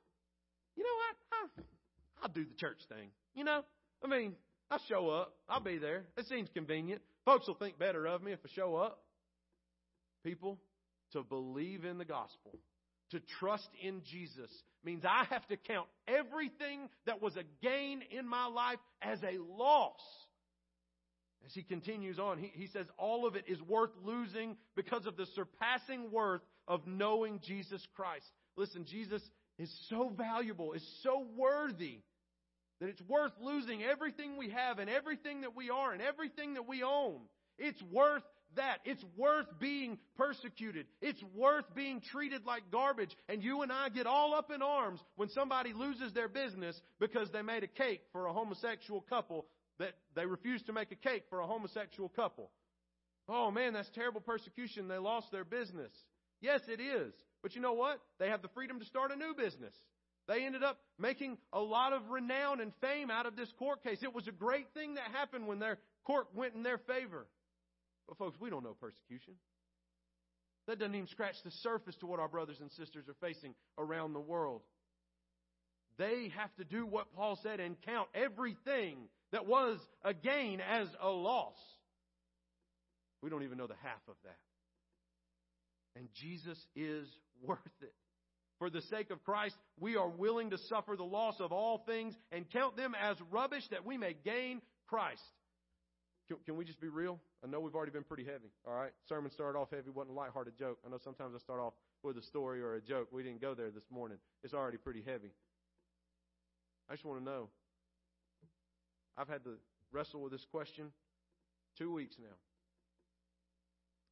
you 0.76 0.82
know 0.82 0.90
what? 0.96 1.16
I, 1.32 2.22
I'll 2.22 2.32
do 2.32 2.44
the 2.44 2.54
church 2.56 2.78
thing. 2.88 3.08
You 3.34 3.44
know, 3.44 3.62
I 4.04 4.08
mean, 4.08 4.34
I 4.70 4.78
show 4.88 5.08
up. 5.10 5.34
I'll 5.48 5.60
be 5.60 5.78
there. 5.78 6.04
It 6.16 6.26
seems 6.26 6.48
convenient. 6.52 7.00
Folks 7.24 7.46
will 7.46 7.54
think 7.54 7.78
better 7.78 8.06
of 8.06 8.22
me 8.22 8.32
if 8.32 8.40
I 8.44 8.48
show 8.54 8.76
up. 8.76 9.00
People, 10.24 10.58
to 11.12 11.22
believe 11.22 11.84
in 11.84 11.98
the 11.98 12.04
gospel, 12.04 12.58
to 13.10 13.20
trust 13.38 13.68
in 13.82 14.02
Jesus, 14.10 14.50
means 14.84 15.04
I 15.04 15.24
have 15.30 15.46
to 15.48 15.56
count 15.56 15.86
everything 16.08 16.88
that 17.06 17.22
was 17.22 17.36
a 17.36 17.44
gain 17.62 18.02
in 18.10 18.26
my 18.26 18.46
life 18.46 18.78
as 19.02 19.18
a 19.22 19.38
loss. 19.38 20.00
As 21.44 21.52
he 21.54 21.62
continues 21.62 22.18
on, 22.18 22.38
he, 22.38 22.50
he 22.52 22.66
says, 22.66 22.86
All 22.98 23.24
of 23.24 23.36
it 23.36 23.44
is 23.46 23.62
worth 23.62 23.92
losing 24.04 24.56
because 24.74 25.06
of 25.06 25.16
the 25.16 25.26
surpassing 25.36 26.10
worth 26.10 26.42
of 26.66 26.86
knowing 26.88 27.40
Jesus 27.44 27.86
Christ. 27.94 28.26
Listen, 28.56 28.84
Jesus 28.84 29.22
is 29.58 29.72
so 29.88 30.12
valuable, 30.16 30.72
is 30.72 30.86
so 31.04 31.24
worthy 31.36 32.00
that 32.80 32.88
it's 32.88 33.02
worth 33.02 33.32
losing 33.40 33.82
everything 33.82 34.36
we 34.36 34.50
have 34.50 34.78
and 34.78 34.90
everything 34.90 35.42
that 35.42 35.56
we 35.56 35.70
are 35.70 35.92
and 35.92 36.02
everything 36.02 36.54
that 36.54 36.68
we 36.68 36.82
own. 36.82 37.20
It's 37.58 37.82
worth 37.90 38.22
that. 38.56 38.78
It's 38.84 39.04
worth 39.16 39.46
being 39.58 39.98
persecuted. 40.16 40.86
It's 41.00 41.22
worth 41.34 41.64
being 41.74 42.00
treated 42.00 42.44
like 42.44 42.70
garbage. 42.70 43.16
And 43.28 43.42
you 43.42 43.62
and 43.62 43.72
I 43.72 43.88
get 43.88 44.06
all 44.06 44.34
up 44.34 44.50
in 44.50 44.62
arms 44.62 45.00
when 45.16 45.28
somebody 45.30 45.72
loses 45.72 46.12
their 46.12 46.28
business 46.28 46.80
because 47.00 47.30
they 47.30 47.42
made 47.42 47.64
a 47.64 47.68
cake 47.68 48.02
for 48.12 48.26
a 48.26 48.32
homosexual 48.32 49.00
couple 49.00 49.46
that 49.78 49.92
they 50.14 50.26
refused 50.26 50.66
to 50.66 50.72
make 50.72 50.92
a 50.92 50.96
cake 50.96 51.24
for 51.28 51.40
a 51.40 51.46
homosexual 51.46 52.08
couple. 52.08 52.50
Oh 53.28 53.50
man, 53.50 53.72
that's 53.72 53.90
terrible 53.94 54.20
persecution. 54.20 54.88
They 54.88 54.98
lost 54.98 55.30
their 55.32 55.44
business. 55.44 55.92
Yes, 56.40 56.60
it 56.68 56.80
is. 56.80 57.12
But 57.42 57.54
you 57.54 57.60
know 57.60 57.74
what? 57.74 58.00
They 58.18 58.28
have 58.28 58.42
the 58.42 58.48
freedom 58.48 58.78
to 58.78 58.84
start 58.84 59.12
a 59.12 59.16
new 59.16 59.34
business. 59.34 59.74
They 60.28 60.44
ended 60.44 60.64
up 60.64 60.78
making 60.98 61.38
a 61.52 61.60
lot 61.60 61.92
of 61.92 62.10
renown 62.10 62.60
and 62.60 62.72
fame 62.80 63.10
out 63.10 63.26
of 63.26 63.36
this 63.36 63.52
court 63.58 63.84
case. 63.84 64.02
It 64.02 64.14
was 64.14 64.26
a 64.26 64.32
great 64.32 64.66
thing 64.74 64.94
that 64.94 65.04
happened 65.12 65.46
when 65.46 65.60
their 65.60 65.78
court 66.04 66.26
went 66.34 66.54
in 66.54 66.62
their 66.62 66.78
favor. 66.78 67.26
But 68.08 68.18
folks, 68.18 68.38
we 68.40 68.50
don't 68.50 68.64
know 68.64 68.76
persecution. 68.80 69.34
That 70.66 70.80
doesn't 70.80 70.94
even 70.94 71.06
scratch 71.06 71.36
the 71.44 71.52
surface 71.62 71.94
to 71.96 72.06
what 72.06 72.18
our 72.18 72.28
brothers 72.28 72.58
and 72.60 72.72
sisters 72.72 73.04
are 73.08 73.14
facing 73.20 73.54
around 73.78 74.14
the 74.14 74.20
world. 74.20 74.62
They 75.96 76.32
have 76.36 76.54
to 76.56 76.64
do 76.64 76.86
what 76.86 77.12
Paul 77.14 77.38
said 77.42 77.60
and 77.60 77.76
count 77.82 78.08
everything 78.14 78.96
that 79.32 79.46
was 79.46 79.78
a 80.04 80.12
gain 80.12 80.60
as 80.60 80.88
a 81.00 81.08
loss. 81.08 81.56
We 83.22 83.30
don't 83.30 83.44
even 83.44 83.58
know 83.58 83.66
the 83.66 83.74
half 83.82 84.02
of 84.08 84.16
that. 84.24 84.36
And 85.96 86.08
Jesus 86.14 86.58
is 86.74 87.08
worth 87.42 87.58
it. 87.80 87.94
For 88.58 88.70
the 88.70 88.80
sake 88.82 89.10
of 89.10 89.22
Christ, 89.22 89.54
we 89.78 89.96
are 89.96 90.08
willing 90.08 90.50
to 90.50 90.58
suffer 90.58 90.96
the 90.96 91.04
loss 91.04 91.40
of 91.40 91.52
all 91.52 91.78
things 91.86 92.14
and 92.32 92.48
count 92.50 92.76
them 92.76 92.94
as 93.00 93.16
rubbish 93.30 93.64
that 93.70 93.84
we 93.84 93.98
may 93.98 94.14
gain 94.24 94.62
Christ. 94.86 95.22
Can, 96.28 96.38
can 96.44 96.56
we 96.56 96.64
just 96.64 96.80
be 96.80 96.88
real? 96.88 97.20
I 97.44 97.48
know 97.48 97.60
we've 97.60 97.74
already 97.74 97.92
been 97.92 98.04
pretty 98.04 98.24
heavy. 98.24 98.50
All 98.66 98.74
right, 98.74 98.92
sermon 99.08 99.30
started 99.30 99.58
off 99.58 99.70
heavy, 99.70 99.90
wasn't 99.90 100.16
a 100.16 100.18
lighthearted 100.18 100.56
joke. 100.58 100.78
I 100.84 100.90
know 100.90 100.98
sometimes 101.02 101.34
I 101.34 101.38
start 101.38 101.60
off 101.60 101.74
with 102.02 102.16
a 102.16 102.22
story 102.22 102.62
or 102.62 102.74
a 102.74 102.80
joke. 102.80 103.08
We 103.12 103.22
didn't 103.22 103.40
go 103.40 103.54
there 103.54 103.70
this 103.70 103.84
morning. 103.90 104.18
It's 104.42 104.54
already 104.54 104.78
pretty 104.78 105.02
heavy. 105.02 105.30
I 106.88 106.94
just 106.94 107.04
want 107.04 107.20
to 107.20 107.24
know. 107.24 107.48
I've 109.18 109.28
had 109.28 109.44
to 109.44 109.54
wrestle 109.92 110.22
with 110.22 110.32
this 110.32 110.46
question 110.50 110.92
two 111.78 111.92
weeks 111.92 112.16
now. 112.18 112.34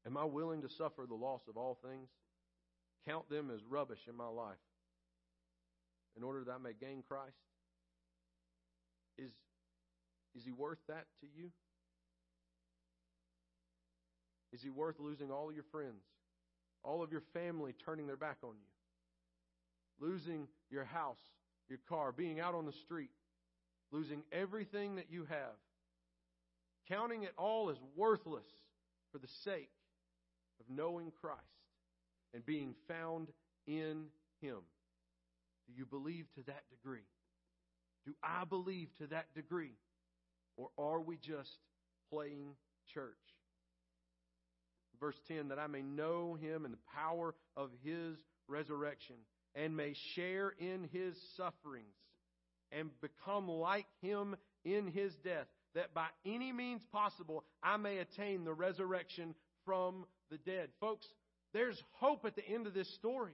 Am 0.07 0.17
I 0.17 0.25
willing 0.25 0.63
to 0.63 0.69
suffer 0.69 1.07
the 1.09 1.15
loss 1.15 1.41
of 1.49 1.57
all 1.57 1.79
things? 1.83 2.09
Count 3.07 3.29
them 3.29 3.51
as 3.55 3.61
rubbish 3.69 4.01
in 4.09 4.17
my 4.17 4.29
life 4.29 4.57
in 6.17 6.23
order 6.23 6.45
that 6.45 6.53
I 6.53 6.59
may 6.59 6.73
gain 6.73 7.03
Christ? 7.07 7.37
Is, 9.19 9.31
is 10.35 10.45
he 10.45 10.53
worth 10.53 10.79
that 10.89 11.07
to 11.21 11.27
you? 11.37 11.51
Is 14.53 14.63
he 14.63 14.71
worth 14.71 15.01
losing 15.01 15.31
all 15.33 15.53
your 15.53 15.65
friends, 15.73 16.05
all 16.85 17.03
of 17.03 17.11
your 17.11 17.23
family 17.33 17.75
turning 17.85 18.07
their 18.07 18.17
back 18.17 18.37
on 18.45 18.55
you, 18.55 20.07
losing 20.07 20.47
your 20.71 20.85
house, 20.85 21.19
your 21.69 21.81
car, 21.89 22.13
being 22.13 22.39
out 22.39 22.55
on 22.55 22.65
the 22.65 22.73
street, 22.73 23.11
losing 23.91 24.23
everything 24.31 24.97
that 24.97 25.07
you 25.11 25.25
have, 25.29 25.59
counting 26.89 27.25
it 27.25 27.33
all 27.37 27.71
as 27.71 27.77
worthless 27.97 28.47
for 29.11 29.19
the 29.19 29.29
sake 29.43 29.71
of 30.61 30.67
knowing 30.69 31.11
Christ? 31.21 31.41
And 32.35 32.45
being 32.45 32.75
found 32.89 33.29
in 33.67 34.07
Him. 34.41 34.59
Do 35.67 35.73
you 35.75 35.87
believe 35.87 36.27
to 36.35 36.43
that 36.43 36.65
degree? 36.69 37.07
Do 38.05 38.15
I 38.23 38.45
believe 38.45 38.89
to 38.99 39.07
that 39.07 39.33
degree? 39.35 39.73
Or 40.57 40.69
are 40.77 41.01
we 41.01 41.17
just 41.17 41.57
playing 42.13 42.55
church? 42.93 43.15
Verse 45.01 45.19
10 45.29 45.49
that 45.49 45.59
I 45.59 45.67
may 45.69 45.83
know 45.83 46.37
Him 46.41 46.65
and 46.65 46.75
the 46.75 46.79
power 46.95 47.35
of 47.57 47.71
His 47.83 48.17
resurrection 48.49 49.17
and 49.55 49.77
may 49.77 49.95
share 50.15 50.53
in 50.59 50.89
His 50.93 51.17
sufferings 51.37 51.87
and 52.73 52.91
become 53.01 53.49
like 53.49 53.87
Him 54.03 54.37
in 54.65 54.89
His 54.89 55.15
death, 55.25 55.47
that 55.75 55.95
by 55.95 56.07
any 56.27 56.53
means 56.53 56.83
possible 56.93 57.45
I 57.63 57.77
may 57.77 57.99
attain 57.99 58.45
the 58.45 58.53
resurrection 58.53 59.35
from 59.65 60.05
the 60.31 60.39
dead. 60.39 60.69
Folks, 60.81 61.07
there's 61.55 61.83
hope 61.93 62.27
at 62.27 62.37
the 62.37 62.47
end 62.47 62.67
of 62.67 62.75
this 62.75 62.93
story. 62.97 63.33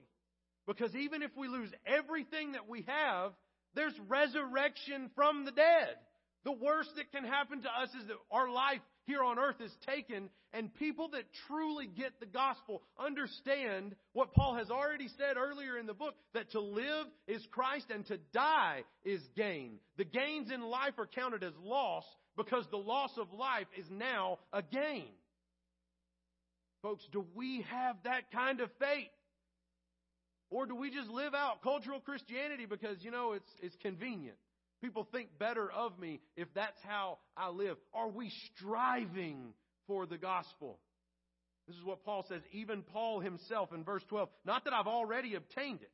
Because 0.65 0.95
even 0.95 1.23
if 1.23 1.31
we 1.35 1.49
lose 1.49 1.71
everything 1.85 2.53
that 2.53 2.69
we 2.69 2.85
have, 2.87 3.33
there's 3.75 3.93
resurrection 4.07 5.09
from 5.15 5.43
the 5.43 5.51
dead. 5.51 5.95
The 6.45 6.51
worst 6.51 6.91
that 6.95 7.11
can 7.11 7.23
happen 7.23 7.61
to 7.63 7.69
us 7.69 7.89
is 7.99 8.07
that 8.07 8.15
our 8.31 8.49
life 8.49 8.79
here 9.05 9.23
on 9.23 9.39
earth 9.39 9.59
is 9.59 9.71
taken, 9.87 10.29
and 10.53 10.73
people 10.75 11.09
that 11.09 11.23
truly 11.47 11.87
get 11.87 12.19
the 12.19 12.25
gospel 12.25 12.81
understand 12.99 13.95
what 14.13 14.33
Paul 14.33 14.55
has 14.55 14.69
already 14.69 15.07
said 15.17 15.37
earlier 15.37 15.77
in 15.77 15.85
the 15.85 15.93
book 15.93 16.15
that 16.33 16.51
to 16.51 16.61
live 16.61 17.07
is 17.27 17.45
Christ 17.51 17.85
and 17.93 18.05
to 18.07 18.17
die 18.33 18.83
is 19.03 19.21
gain. 19.35 19.79
The 19.97 20.05
gains 20.05 20.51
in 20.51 20.61
life 20.61 20.93
are 20.97 21.07
counted 21.07 21.43
as 21.43 21.53
loss 21.63 22.05
because 22.37 22.65
the 22.69 22.77
loss 22.77 23.11
of 23.17 23.33
life 23.33 23.67
is 23.77 23.85
now 23.89 24.39
a 24.53 24.61
gain. 24.61 25.09
Folks, 26.81 27.03
do 27.11 27.25
we 27.35 27.65
have 27.69 27.95
that 28.03 28.31
kind 28.31 28.59
of 28.59 28.69
faith? 28.79 29.09
Or 30.49 30.65
do 30.65 30.75
we 30.75 30.91
just 30.91 31.09
live 31.09 31.33
out 31.33 31.61
cultural 31.63 31.99
Christianity 31.99 32.65
because, 32.65 32.97
you 33.01 33.11
know, 33.11 33.33
it's, 33.33 33.49
it's 33.61 33.75
convenient? 33.81 34.35
People 34.81 35.07
think 35.11 35.29
better 35.39 35.71
of 35.71 35.97
me 35.99 36.19
if 36.35 36.47
that's 36.53 36.79
how 36.83 37.19
I 37.37 37.49
live. 37.49 37.77
Are 37.93 38.09
we 38.09 38.31
striving 38.55 39.53
for 39.87 40.05
the 40.05 40.17
gospel? 40.17 40.79
This 41.67 41.77
is 41.77 41.83
what 41.83 42.03
Paul 42.03 42.25
says, 42.27 42.41
even 42.51 42.81
Paul 42.81 43.19
himself 43.19 43.71
in 43.73 43.83
verse 43.83 44.03
12. 44.09 44.27
Not 44.43 44.65
that 44.65 44.73
I've 44.73 44.87
already 44.87 45.35
obtained 45.35 45.81
it, 45.83 45.91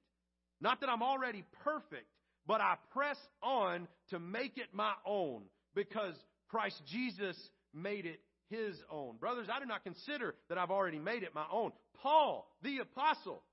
not 0.62 0.79
that 0.79 0.89
I'm 0.89 1.03
already 1.03 1.44
perfect, 1.63 2.08
but 2.48 2.62
I 2.62 2.75
press 2.94 3.17
on 3.44 3.88
to 4.10 4.20
make 4.20 4.58
it 4.58 4.70
my 4.74 4.94
own 5.06 5.44
because 5.75 6.15
Christ 6.48 6.82
Jesus 6.88 7.38
made 7.74 8.06
it 8.06 8.22
his 8.50 8.75
own. 8.89 9.18
Brothers, 9.18 9.48
I 9.51 9.60
do 9.60 9.66
not 9.66 9.84
consider 9.84 10.36
that 10.50 10.58
I've 10.58 10.72
already 10.72 11.00
made 11.00 11.24
it 11.24 11.36
my 11.36 11.46
own. 11.51 11.72
Paul, 12.01 12.48
the 12.62 12.80
apostle, 12.80 13.44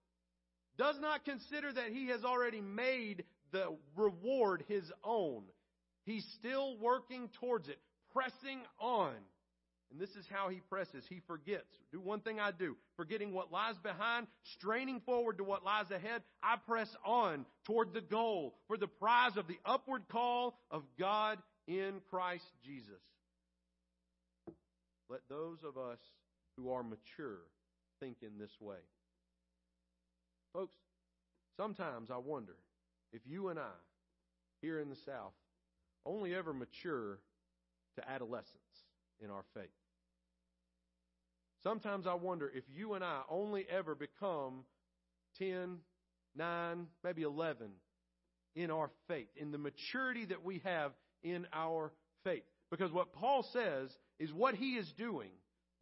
does 0.77 0.97
not 1.01 1.25
consider 1.25 1.73
that 1.73 1.93
he 1.93 2.09
has 2.09 2.25
already 2.25 2.61
made 2.61 3.25
the 3.53 3.77
reward 3.97 4.65
his 4.69 4.85
own. 5.03 5.45
He's 6.05 6.27
still 6.39 6.77
working 6.79 7.31
towards 7.41 7.69
it, 7.69 7.79
pressing 8.13 8.61
on. 8.79 9.15
And 9.91 10.01
this 10.01 10.11
is 10.11 10.27
how 10.29 10.49
he 10.49 10.61
presses. 10.69 11.05
He 11.09 11.21
forgets. 11.27 11.71
Do 11.93 12.01
one 12.01 12.21
thing 12.21 12.41
I 12.41 12.51
do, 12.51 12.77
forgetting 12.97 13.33
what 13.33 13.53
lies 13.53 13.77
behind, 13.83 14.27
straining 14.57 15.01
forward 15.07 15.39
to 15.39 15.45
what 15.45 15.65
lies 15.65 15.91
ahead, 15.91 16.23
I 16.43 16.57
press 16.67 16.89
on 17.07 17.47
toward 17.65 17.95
the 17.95 18.01
goal 18.01 18.55
for 18.67 18.77
the 18.77 18.89
prize 18.89 19.37
of 19.37 19.47
the 19.47 19.59
upward 19.65 20.09
call 20.11 20.59
of 20.71 20.83
God 20.99 21.39
in 21.69 22.01
Christ 22.11 22.45
Jesus. 22.65 23.01
Let 25.09 25.21
those 25.29 25.59
of 25.65 25.77
us 25.77 25.99
who 26.57 26.71
are 26.71 26.83
mature 26.83 27.41
think 28.01 28.19
in 28.23 28.39
this 28.39 28.53
way. 28.61 28.79
Folks, 30.53 30.75
sometimes 31.57 32.11
I 32.11 32.19
wonder 32.19 32.57
if 33.13 33.23
you 33.27 33.49
and 33.49 33.59
I, 33.59 33.73
here 34.61 34.81
in 34.81 34.89
the 34.89 34.97
South, 35.05 35.33
only 36.07 36.35
ever 36.35 36.53
mature 36.53 37.19
to 37.97 38.11
adolescence 38.11 38.53
in 39.23 39.31
our 39.31 39.45
faith. 39.55 39.71
Sometimes 41.63 42.07
I 42.07 42.15
wonder 42.15 42.51
if 42.55 42.65
you 42.69 42.95
and 42.95 43.03
I 43.03 43.23
only 43.31 43.67
ever 43.71 43.95
become 43.95 44.65
10, 45.39 45.79
9, 46.37 46.87
maybe 47.03 47.23
11 47.23 47.69
in 48.55 48.71
our 48.71 48.91
faith, 49.09 49.29
in 49.37 49.51
the 49.51 49.59
maturity 49.59 50.27
that 50.27 50.45
we 50.45 50.61
have 50.65 50.93
in 51.23 51.47
our 51.53 51.93
faith. 52.23 52.45
Because 52.71 52.93
what 52.93 53.13
Paul 53.13 53.47
says 53.53 53.91
is 54.19 54.33
what 54.33 54.55
he 54.55 54.73
is 54.73 54.93
doing, 54.97 55.31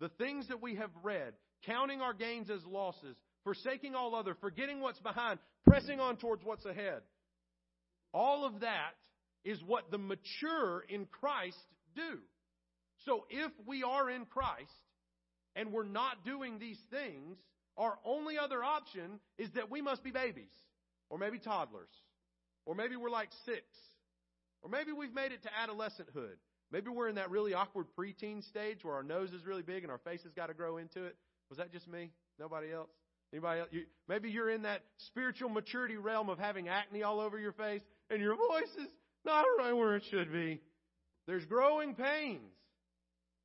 the 0.01 0.09
things 0.11 0.49
that 0.49 0.63
we 0.63 0.77
have 0.77 0.91
read, 1.03 1.35
counting 1.67 2.01
our 2.01 2.15
gains 2.15 2.51
as 2.51 2.65
losses, 2.67 3.17
forsaking 3.45 3.95
all 3.95 4.15
other, 4.15 4.37
forgetting 4.41 4.81
what's 4.81 5.01
behind, 5.01 5.39
pressing 5.67 6.01
on 6.01 6.17
towards 6.17 6.45
what's 6.45 6.65
ahead. 6.65 7.03
All 8.13 8.45
of 8.45 8.61
that 8.61 8.95
is 9.45 9.63
what 9.67 9.91
the 9.91 9.99
mature 9.99 10.85
in 10.89 11.07
Christ 11.07 11.57
do. 11.95 12.19
So 13.05 13.25
if 13.31 13.51
we 13.67 13.83
are 13.83 14.11
in 14.11 14.25
Christ 14.27 14.71
and 15.57 15.73
we're 15.73 15.85
not 15.85 16.25
doing 16.25 16.59
these 16.59 16.79
things, 16.91 17.37
our 17.77 17.99
only 18.05 18.39
other 18.39 18.63
option 18.63 19.19
is 19.39 19.49
that 19.55 19.71
we 19.71 19.83
must 19.83 20.05
be 20.05 20.11
babies, 20.11 20.53
or 21.11 21.19
maybe 21.19 21.39
toddlers, 21.39 21.91
or 22.67 22.75
maybe 22.75 22.97
we're 22.97 23.11
like 23.11 23.31
six, 23.45 23.65
or 24.63 24.71
maybe 24.71 24.93
we've 24.93 25.15
made 25.15 25.33
it 25.33 25.43
to 25.43 25.49
adolescenthood. 25.61 26.37
Maybe 26.73 26.89
we're 26.89 27.09
in 27.09 27.17
that 27.17 27.31
really 27.31 27.53
awkward 27.53 27.87
preteen 27.99 28.43
stage 28.49 28.79
where 28.83 28.95
our 28.95 29.03
nose 29.03 29.31
is 29.31 29.45
really 29.45 29.63
big 29.63 29.83
and 29.83 29.93
our 29.93 29.99
face 29.99 30.23
has 30.23 30.33
got 30.33 30.47
to 30.47 30.55
grow 30.55 30.79
into 30.79 31.05
it. 31.05 31.17
Was 31.51 31.59
that 31.59 31.71
just 31.71 31.87
me? 31.87 32.11
Nobody 32.39 32.73
else? 32.73 32.89
Anybody 33.33 33.61
else? 33.61 33.69
You, 33.73 33.83
maybe 34.09 34.31
you're 34.31 34.51
in 34.51 34.63
that 34.63 34.83
spiritual 35.07 35.51
maturity 35.51 35.97
realm 35.97 36.31
of 36.31 36.39
having 36.39 36.69
acne 36.69 37.03
all 37.03 37.21
over 37.21 37.39
your 37.39 37.53
face 37.53 37.83
and 38.09 38.21
your 38.21 38.37
voice 38.37 38.71
is 38.79 38.89
not 39.25 39.45
right 39.59 39.73
where 39.73 39.97
it 39.97 40.03
should 40.11 40.33
be. 40.33 40.61
There's 41.27 41.45
growing 41.45 41.95
pains. 41.95 42.51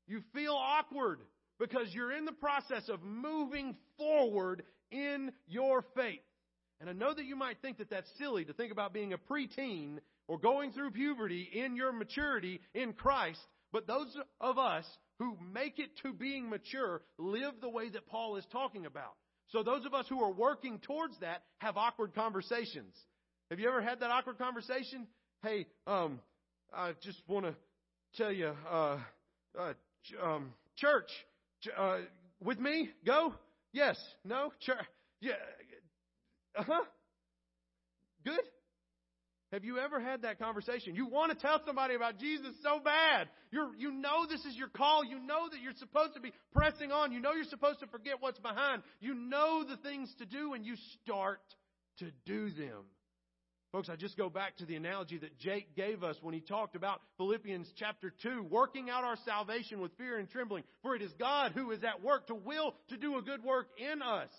You 0.08 0.22
feel 0.34 0.54
awkward 0.54 1.20
because 1.60 1.94
you're 1.94 2.14
in 2.14 2.26
the 2.26 2.32
process 2.32 2.88
of 2.88 3.04
moving 3.04 3.76
forward 3.98 4.64
in 4.90 5.32
your 5.48 5.84
faith. 5.96 6.20
And 6.80 6.90
I 6.90 6.94
know 6.94 7.14
that 7.14 7.26
you 7.26 7.36
might 7.36 7.58
think 7.62 7.80
that 7.80 7.90
that's 7.90 8.10
silly 8.18 8.46
to 8.46 8.54
think 8.54 8.72
about 8.72 8.94
being 8.94 9.12
a 9.14 9.18
preteen 9.18 9.98
or 10.28 10.38
going 10.38 10.72
through 10.72 10.92
puberty 10.92 11.50
in 11.54 11.76
your 11.76 11.92
maturity 11.92 12.62
in 12.74 12.94
Christ, 12.94 13.40
but 13.72 13.88
those 13.88 14.16
of 14.42 14.58
us 14.58 14.86
who 15.20 15.38
make 15.54 15.80
it 15.80 15.90
to 16.04 16.14
being 16.14 16.50
mature 16.50 17.02
live 17.18 17.54
the 17.62 17.70
way 17.70 17.90
that 17.90 18.08
Paul 18.08 18.38
is 18.38 18.46
talking 18.52 18.86
about. 18.86 19.14
So 19.48 19.64
those 19.64 19.86
of 19.86 19.94
us 19.94 20.06
who 20.10 20.22
are 20.22 20.32
working 20.32 20.80
towards 20.80 21.18
that 21.22 21.44
have 21.60 21.78
awkward 21.78 22.14
conversations. 22.14 22.94
Have 23.50 23.60
you 23.60 23.68
ever 23.68 23.82
had 23.82 24.02
that 24.02 24.12
awkward 24.12 24.38
conversation? 24.38 25.08
Hey, 25.42 25.68
um, 25.86 26.20
I 26.74 26.94
just 27.02 27.22
want 27.28 27.46
to 27.46 27.56
tell 28.16 28.32
you, 28.32 28.54
uh, 28.70 28.98
uh, 29.58 29.74
um, 30.22 30.54
church, 30.76 31.10
uh, 31.78 32.00
with 32.44 32.60
me? 32.60 32.90
Go? 33.06 33.34
Yes? 33.72 33.98
No? 34.26 34.52
Church? 34.60 34.86
Yeah. 35.22 35.34
Uh 36.58 36.64
huh. 36.64 36.84
Good? 38.26 38.42
Have 39.54 39.64
you 39.64 39.80
ever 39.80 40.00
had 40.02 40.24
that 40.24 40.40
conversation? 40.40 40.94
You 40.94 41.08
want 41.08 41.32
to 41.32 41.38
tell 41.38 41.62
somebody 41.66 41.96
about 41.96 42.20
Jesus 42.20 42.52
so 42.62 42.80
bad. 42.84 43.30
You're, 43.50 43.74
you 43.78 43.92
know 43.92 44.26
this 44.30 44.44
is 44.44 44.56
your 44.58 44.68
call. 44.68 45.06
You 45.06 45.20
know 45.20 45.48
that 45.50 45.62
you're 45.62 45.72
supposed 45.80 46.16
to 46.16 46.20
be 46.20 46.34
pressing 46.54 46.92
on. 46.92 47.14
You 47.14 47.22
know 47.22 47.32
you're 47.32 47.46
supposed 47.46 47.80
to 47.80 47.88
forget 47.88 48.16
what's 48.20 48.40
behind. 48.40 48.84
You 49.00 49.14
know 49.14 49.64
the 49.64 49.78
things 49.78 50.14
to 50.20 50.26
do 50.26 50.54
and 50.54 50.66
you 50.66 50.76
start 51.02 51.40
to 52.00 52.12
do 52.26 52.50
them. 52.50 52.84
Folks, 53.72 53.90
I 53.90 53.96
just 53.96 54.18
go 54.18 54.30
back 54.30 54.58
to 54.58 54.66
the 54.66 54.76
analogy 54.76 55.18
that 55.18 55.38
Jake 55.40 55.76
gave 55.76 56.04
us 56.04 56.18
when 56.22 56.34
he 56.34 56.42
talked 56.42 56.76
about 56.76 57.02
Philippians 57.18 57.68
chapter 57.78 58.14
2, 58.24 58.48
working 58.50 58.90
out 58.90 59.04
our 59.04 59.18
salvation 59.26 59.82
with 59.82 59.92
fear 59.98 60.18
and 60.18 60.30
trembling. 60.30 60.64
For 60.82 60.96
it 60.96 61.02
is 61.02 61.12
God 61.20 61.52
who 61.54 61.72
is 61.72 61.84
at 61.84 62.04
work 62.04 62.28
to 62.28 62.36
will 62.36 62.76
to 62.90 62.98
do 62.98 63.18
a 63.18 63.22
good 63.22 63.44
work 63.44 63.68
in 63.78 64.02
us. 64.02 64.30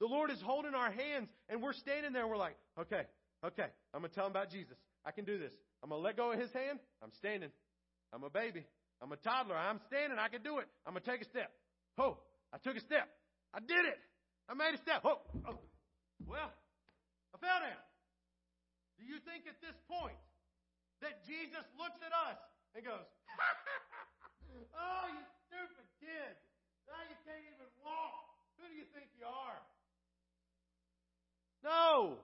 The 0.00 0.06
Lord 0.06 0.30
is 0.30 0.40
holding 0.44 0.74
our 0.74 0.90
hands 0.90 1.28
and 1.48 1.62
we're 1.62 1.72
standing 1.72 2.12
there 2.12 2.26
we're 2.26 2.36
like, 2.36 2.56
okay, 2.78 3.02
Okay, 3.44 3.68
I'm 3.92 4.00
going 4.00 4.10
to 4.10 4.14
tell 4.14 4.26
him 4.26 4.32
about 4.32 4.50
Jesus. 4.50 4.76
I 5.04 5.12
can 5.12 5.24
do 5.24 5.38
this. 5.38 5.52
I'm 5.82 5.90
going 5.90 6.00
to 6.00 6.04
let 6.04 6.16
go 6.16 6.32
of 6.32 6.40
his 6.40 6.50
hand. 6.52 6.80
I'm 7.02 7.12
standing. 7.18 7.50
I'm 8.12 8.24
a 8.24 8.30
baby. 8.30 8.64
I'm 9.02 9.12
a 9.12 9.20
toddler. 9.20 9.56
I'm 9.56 9.80
standing. 9.86 10.18
I 10.18 10.28
can 10.28 10.42
do 10.42 10.58
it. 10.58 10.66
I'm 10.86 10.94
going 10.94 11.04
to 11.04 11.10
take 11.10 11.20
a 11.20 11.28
step. 11.28 11.52
Oh, 11.98 12.16
I 12.52 12.58
took 12.58 12.76
a 12.76 12.84
step. 12.84 13.08
I 13.52 13.60
did 13.60 13.84
it. 13.84 14.00
I 14.48 14.54
made 14.54 14.72
a 14.74 14.80
step. 14.80 15.04
Oh, 15.04 15.20
oh. 15.46 15.58
well, 16.24 16.50
I 17.32 17.36
fell 17.36 17.60
down. 17.60 17.82
Do 18.96 19.04
you 19.04 19.20
think 19.28 19.44
at 19.44 19.60
this 19.60 19.76
point 19.84 20.16
that 21.04 21.20
Jesus 21.28 21.66
looks 21.76 22.00
at 22.00 22.14
us 22.14 22.40
and 22.72 22.80
goes, 22.84 23.04
Oh, 24.72 25.04
you 25.12 25.22
stupid 25.48 25.86
kid. 26.00 26.34
Now 26.88 27.02
you 27.04 27.16
can't 27.26 27.44
even 27.44 27.68
walk. 27.84 28.32
Who 28.56 28.64
do 28.70 28.74
you 28.74 28.88
think 28.96 29.12
you 29.20 29.28
are? 29.28 29.60
No. 31.60 32.22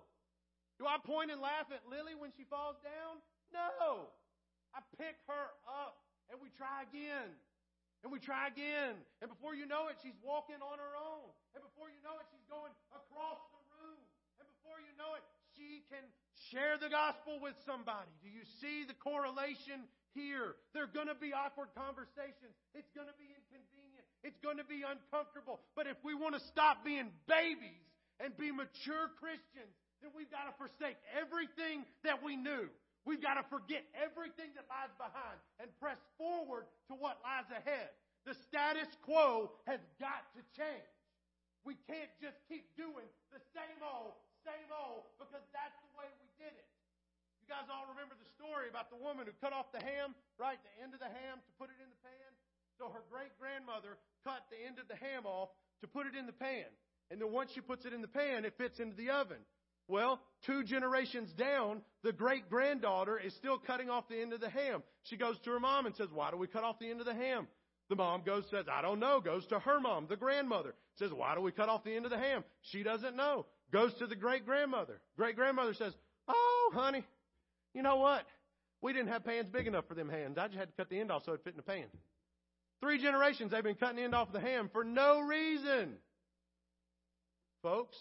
Point 1.04 1.34
and 1.34 1.40
laugh 1.42 1.66
at 1.74 1.82
Lily 1.90 2.14
when 2.14 2.30
she 2.38 2.46
falls 2.46 2.78
down? 2.82 3.18
No. 3.50 4.08
I 4.72 4.80
pick 4.96 5.18
her 5.26 5.46
up 5.66 5.98
and 6.30 6.38
we 6.38 6.48
try 6.54 6.86
again. 6.86 7.30
And 8.02 8.10
we 8.10 8.18
try 8.18 8.50
again. 8.50 8.98
And 9.22 9.30
before 9.30 9.54
you 9.54 9.66
know 9.66 9.86
it, 9.86 9.98
she's 10.02 10.18
walking 10.26 10.58
on 10.58 10.78
her 10.78 10.94
own. 10.98 11.30
And 11.54 11.62
before 11.62 11.86
you 11.86 12.00
know 12.02 12.18
it, 12.18 12.26
she's 12.34 12.46
going 12.50 12.74
across 12.90 13.38
the 13.54 13.62
room. 13.78 14.02
And 14.42 14.46
before 14.58 14.82
you 14.82 14.90
know 14.98 15.14
it, 15.14 15.22
she 15.54 15.86
can 15.86 16.02
share 16.50 16.82
the 16.82 16.90
gospel 16.90 17.38
with 17.38 17.54
somebody. 17.62 18.10
Do 18.26 18.30
you 18.30 18.42
see 18.58 18.82
the 18.90 18.98
correlation 18.98 19.86
here? 20.18 20.58
There 20.74 20.82
are 20.82 20.90
going 20.90 21.06
to 21.06 21.18
be 21.18 21.30
awkward 21.30 21.70
conversations. 21.78 22.58
It's 22.74 22.90
going 22.90 23.06
to 23.06 23.14
be 23.14 23.30
inconvenient. 23.30 24.06
It's 24.26 24.38
going 24.42 24.58
to 24.58 24.66
be 24.66 24.82
uncomfortable. 24.82 25.62
But 25.78 25.86
if 25.86 25.98
we 26.02 26.18
want 26.18 26.34
to 26.34 26.42
stop 26.50 26.82
being 26.82 27.06
babies 27.30 27.86
and 28.18 28.34
be 28.34 28.50
mature 28.50 29.14
Christians, 29.22 29.78
then 30.02 30.10
we've 30.12 30.30
got 30.30 30.50
to 30.50 30.54
forsake 30.58 30.98
everything 31.14 31.86
that 32.02 32.20
we 32.20 32.34
knew. 32.34 32.66
We've 33.06 33.22
got 33.22 33.34
to 33.38 33.46
forget 33.50 33.82
everything 33.94 34.54
that 34.54 34.66
lies 34.70 34.90
behind 34.98 35.38
and 35.58 35.70
press 35.78 35.98
forward 36.18 36.66
to 36.90 36.94
what 36.94 37.18
lies 37.22 37.50
ahead. 37.50 37.90
The 38.26 38.34
status 38.46 38.86
quo 39.02 39.50
has 39.66 39.82
got 39.98 40.22
to 40.38 40.42
change. 40.54 40.94
We 41.66 41.78
can't 41.86 42.10
just 42.22 42.38
keep 42.46 42.66
doing 42.78 43.06
the 43.34 43.42
same 43.54 43.78
old, 43.82 44.14
same 44.46 44.70
old, 44.70 45.06
because 45.18 45.42
that's 45.54 45.78
the 45.82 45.92
way 45.98 46.06
we 46.18 46.26
did 46.38 46.54
it. 46.54 46.68
You 47.42 47.50
guys 47.50 47.66
all 47.70 47.90
remember 47.90 48.14
the 48.14 48.30
story 48.38 48.70
about 48.70 48.90
the 48.90 48.98
woman 48.98 49.26
who 49.26 49.34
cut 49.42 49.50
off 49.50 49.74
the 49.74 49.82
ham, 49.82 50.14
right? 50.38 50.58
The 50.62 50.74
end 50.82 50.94
of 50.94 51.02
the 51.02 51.10
ham 51.10 51.42
to 51.42 51.50
put 51.58 51.70
it 51.74 51.78
in 51.82 51.90
the 51.90 52.00
pan. 52.02 52.30
So 52.78 52.90
her 52.90 53.02
great 53.10 53.34
grandmother 53.38 53.98
cut 54.22 54.46
the 54.50 54.58
end 54.62 54.78
of 54.78 54.86
the 54.86 54.98
ham 54.98 55.26
off 55.26 55.50
to 55.82 55.90
put 55.90 56.06
it 56.06 56.14
in 56.14 56.26
the 56.26 56.34
pan. 56.34 56.70
And 57.10 57.18
then 57.18 57.34
once 57.34 57.50
she 57.50 57.60
puts 57.60 57.82
it 57.84 57.92
in 57.92 58.00
the 58.00 58.10
pan, 58.10 58.46
it 58.46 58.54
fits 58.54 58.78
into 58.78 58.94
the 58.94 59.10
oven. 59.10 59.42
Well, 59.88 60.20
two 60.46 60.64
generations 60.64 61.32
down, 61.32 61.82
the 62.02 62.12
great 62.12 62.48
granddaughter 62.48 63.18
is 63.18 63.34
still 63.34 63.58
cutting 63.58 63.90
off 63.90 64.08
the 64.08 64.20
end 64.20 64.32
of 64.32 64.40
the 64.40 64.48
ham. 64.48 64.82
She 65.04 65.16
goes 65.16 65.38
to 65.40 65.50
her 65.50 65.60
mom 65.60 65.86
and 65.86 65.94
says, 65.96 66.08
Why 66.12 66.30
do 66.30 66.36
we 66.36 66.46
cut 66.46 66.64
off 66.64 66.78
the 66.78 66.90
end 66.90 67.00
of 67.00 67.06
the 67.06 67.14
ham? 67.14 67.48
The 67.88 67.96
mom 67.96 68.22
goes, 68.24 68.44
says, 68.50 68.66
I 68.72 68.80
don't 68.80 69.00
know, 69.00 69.20
goes 69.20 69.46
to 69.48 69.58
her 69.58 69.80
mom, 69.80 70.06
the 70.08 70.16
grandmother, 70.16 70.74
says, 70.98 71.12
Why 71.12 71.34
do 71.34 71.40
we 71.40 71.52
cut 71.52 71.68
off 71.68 71.84
the 71.84 71.94
end 71.94 72.06
of 72.06 72.10
the 72.10 72.18
ham? 72.18 72.44
She 72.62 72.82
doesn't 72.82 73.16
know. 73.16 73.46
Goes 73.72 73.92
to 73.94 74.06
the 74.06 74.16
great 74.16 74.46
grandmother. 74.46 75.00
Great 75.16 75.36
grandmother 75.36 75.74
says, 75.74 75.92
Oh, 76.28 76.70
honey, 76.74 77.04
you 77.74 77.82
know 77.82 77.96
what? 77.96 78.24
We 78.80 78.92
didn't 78.92 79.08
have 79.08 79.24
pans 79.24 79.48
big 79.48 79.66
enough 79.66 79.86
for 79.88 79.94
them 79.94 80.08
hams. 80.08 80.38
I 80.38 80.46
just 80.46 80.58
had 80.58 80.68
to 80.68 80.74
cut 80.76 80.90
the 80.90 81.00
end 81.00 81.10
off 81.10 81.24
so 81.24 81.32
it 81.32 81.44
fit 81.44 81.52
in 81.52 81.56
the 81.56 81.62
pan. 81.62 81.86
Three 82.80 82.98
generations 83.00 83.52
they've 83.52 83.62
been 83.62 83.76
cutting 83.76 83.96
the 83.96 84.02
end 84.02 84.14
off 84.14 84.28
of 84.28 84.34
the 84.34 84.40
ham 84.40 84.68
for 84.72 84.84
no 84.84 85.20
reason. 85.20 85.94
Folks, 87.62 87.96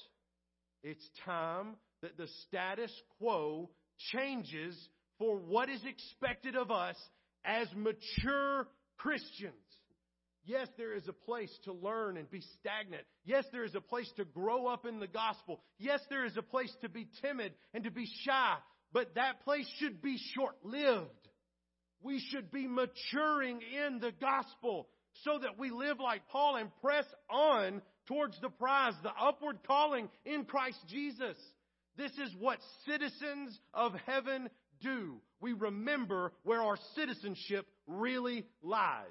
it's 0.83 1.07
time 1.25 1.75
that 2.01 2.17
the 2.17 2.27
status 2.47 2.91
quo 3.17 3.69
changes 4.11 4.75
for 5.19 5.37
what 5.37 5.69
is 5.69 5.81
expected 5.85 6.55
of 6.55 6.71
us 6.71 6.95
as 7.45 7.67
mature 7.75 8.67
Christians. 8.97 9.53
Yes, 10.43 10.67
there 10.77 10.93
is 10.95 11.07
a 11.07 11.13
place 11.13 11.51
to 11.65 11.73
learn 11.73 12.17
and 12.17 12.29
be 12.29 12.41
stagnant. 12.59 13.03
Yes, 13.25 13.45
there 13.51 13.63
is 13.63 13.75
a 13.75 13.81
place 13.81 14.11
to 14.17 14.25
grow 14.25 14.67
up 14.67 14.85
in 14.85 14.99
the 14.99 15.07
gospel. 15.07 15.61
Yes, 15.77 15.99
there 16.09 16.25
is 16.25 16.35
a 16.35 16.41
place 16.41 16.73
to 16.81 16.89
be 16.89 17.07
timid 17.21 17.53
and 17.73 17.83
to 17.83 17.91
be 17.91 18.07
shy. 18.25 18.55
But 18.91 19.15
that 19.15 19.43
place 19.43 19.67
should 19.77 20.01
be 20.01 20.17
short 20.35 20.55
lived. 20.63 21.09
We 22.01 22.19
should 22.31 22.51
be 22.51 22.67
maturing 22.67 23.59
in 23.85 23.99
the 23.99 24.11
gospel 24.19 24.87
so 25.23 25.39
that 25.39 25.59
we 25.59 25.71
live 25.71 25.99
like 25.99 26.27
Paul 26.29 26.55
and 26.55 26.69
press 26.81 27.05
on 27.29 27.81
towards 28.07 28.39
the 28.41 28.49
prize, 28.49 28.93
the 29.03 29.11
upward 29.19 29.59
calling 29.65 30.09
in 30.25 30.45
Christ 30.45 30.79
Jesus. 30.89 31.37
This 31.97 32.11
is 32.13 32.35
what 32.39 32.59
citizens 32.85 33.57
of 33.73 33.93
heaven 34.05 34.49
do. 34.81 35.21
We 35.39 35.53
remember 35.53 36.31
where 36.43 36.61
our 36.61 36.77
citizenship 36.95 37.65
really 37.87 38.45
lies. 38.61 39.05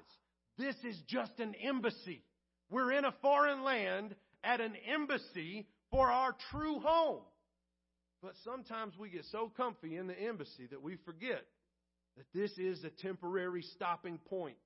This 0.57 0.75
is 0.83 0.99
just 1.07 1.39
an 1.39 1.53
embassy. 1.63 2.23
We're 2.69 2.91
in 2.93 3.05
a 3.05 3.13
foreign 3.21 3.63
land 3.63 4.15
at 4.43 4.61
an 4.61 4.73
embassy 4.93 5.67
for 5.91 6.11
our 6.11 6.35
true 6.51 6.79
home. 6.79 7.21
But 8.21 8.33
sometimes 8.43 8.93
we 8.99 9.09
get 9.09 9.25
so 9.31 9.51
comfy 9.55 9.97
in 9.97 10.07
the 10.07 10.19
embassy 10.19 10.67
that 10.69 10.81
we 10.81 10.97
forget 11.05 11.43
that 12.17 12.25
this 12.33 12.51
is 12.57 12.83
a 12.83 12.89
temporary 12.89 13.63
stopping 13.75 14.19
point. 14.29 14.57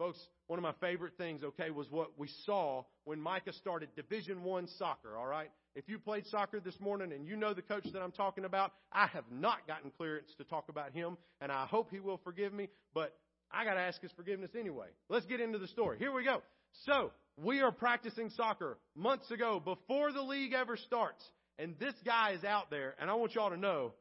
Folks, 0.00 0.18
one 0.46 0.58
of 0.58 0.62
my 0.62 0.72
favorite 0.80 1.12
things, 1.18 1.44
okay, 1.44 1.68
was 1.68 1.86
what 1.90 2.12
we 2.16 2.26
saw 2.46 2.84
when 3.04 3.20
Micah 3.20 3.52
started 3.52 3.90
Division 3.94 4.42
One 4.42 4.66
soccer, 4.78 5.14
all 5.14 5.26
right? 5.26 5.50
If 5.74 5.90
you 5.90 5.98
played 5.98 6.26
soccer 6.28 6.58
this 6.58 6.80
morning 6.80 7.12
and 7.12 7.26
you 7.26 7.36
know 7.36 7.52
the 7.52 7.60
coach 7.60 7.84
that 7.92 8.00
I'm 8.00 8.10
talking 8.10 8.46
about, 8.46 8.72
I 8.90 9.08
have 9.08 9.26
not 9.30 9.66
gotten 9.66 9.90
clearance 9.90 10.30
to 10.38 10.44
talk 10.44 10.70
about 10.70 10.92
him, 10.92 11.18
and 11.42 11.52
I 11.52 11.66
hope 11.66 11.90
he 11.90 12.00
will 12.00 12.18
forgive 12.24 12.54
me, 12.54 12.70
but 12.94 13.14
I 13.52 13.66
got 13.66 13.74
to 13.74 13.80
ask 13.80 14.00
his 14.00 14.10
forgiveness 14.12 14.52
anyway. 14.58 14.86
Let's 15.10 15.26
get 15.26 15.38
into 15.38 15.58
the 15.58 15.68
story. 15.68 15.98
Here 15.98 16.14
we 16.14 16.24
go. 16.24 16.40
So, 16.86 17.10
we 17.36 17.60
are 17.60 17.70
practicing 17.70 18.30
soccer 18.30 18.78
months 18.96 19.30
ago 19.30 19.60
before 19.62 20.12
the 20.12 20.22
league 20.22 20.54
ever 20.54 20.78
starts. 20.78 21.22
And 21.58 21.78
this 21.78 21.94
guy 22.06 22.30
is 22.38 22.42
out 22.42 22.70
there, 22.70 22.94
and 23.02 23.10
I 23.10 23.14
want 23.16 23.34
y'all 23.34 23.50
to 23.50 23.58
know 23.58 23.92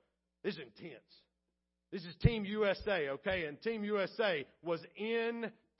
this 0.46 0.54
is 0.54 0.62
intense. 0.62 1.04
This 1.92 2.06
is 2.06 2.16
Team 2.22 2.46
USA, 2.46 3.10
okay? 3.10 3.48
And 3.48 3.62
Team 3.62 3.84
USA 3.84 4.46
was 4.64 4.80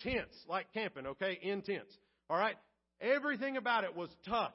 intense, 0.04 0.34
like 0.48 0.68
camping, 0.74 1.06
okay? 1.08 1.38
Intense. 1.42 1.90
All 2.30 2.38
right? 2.38 2.56
Everything 3.02 3.58
about 3.58 3.84
it 3.84 3.96
was 3.96 4.10
tough. 4.28 4.54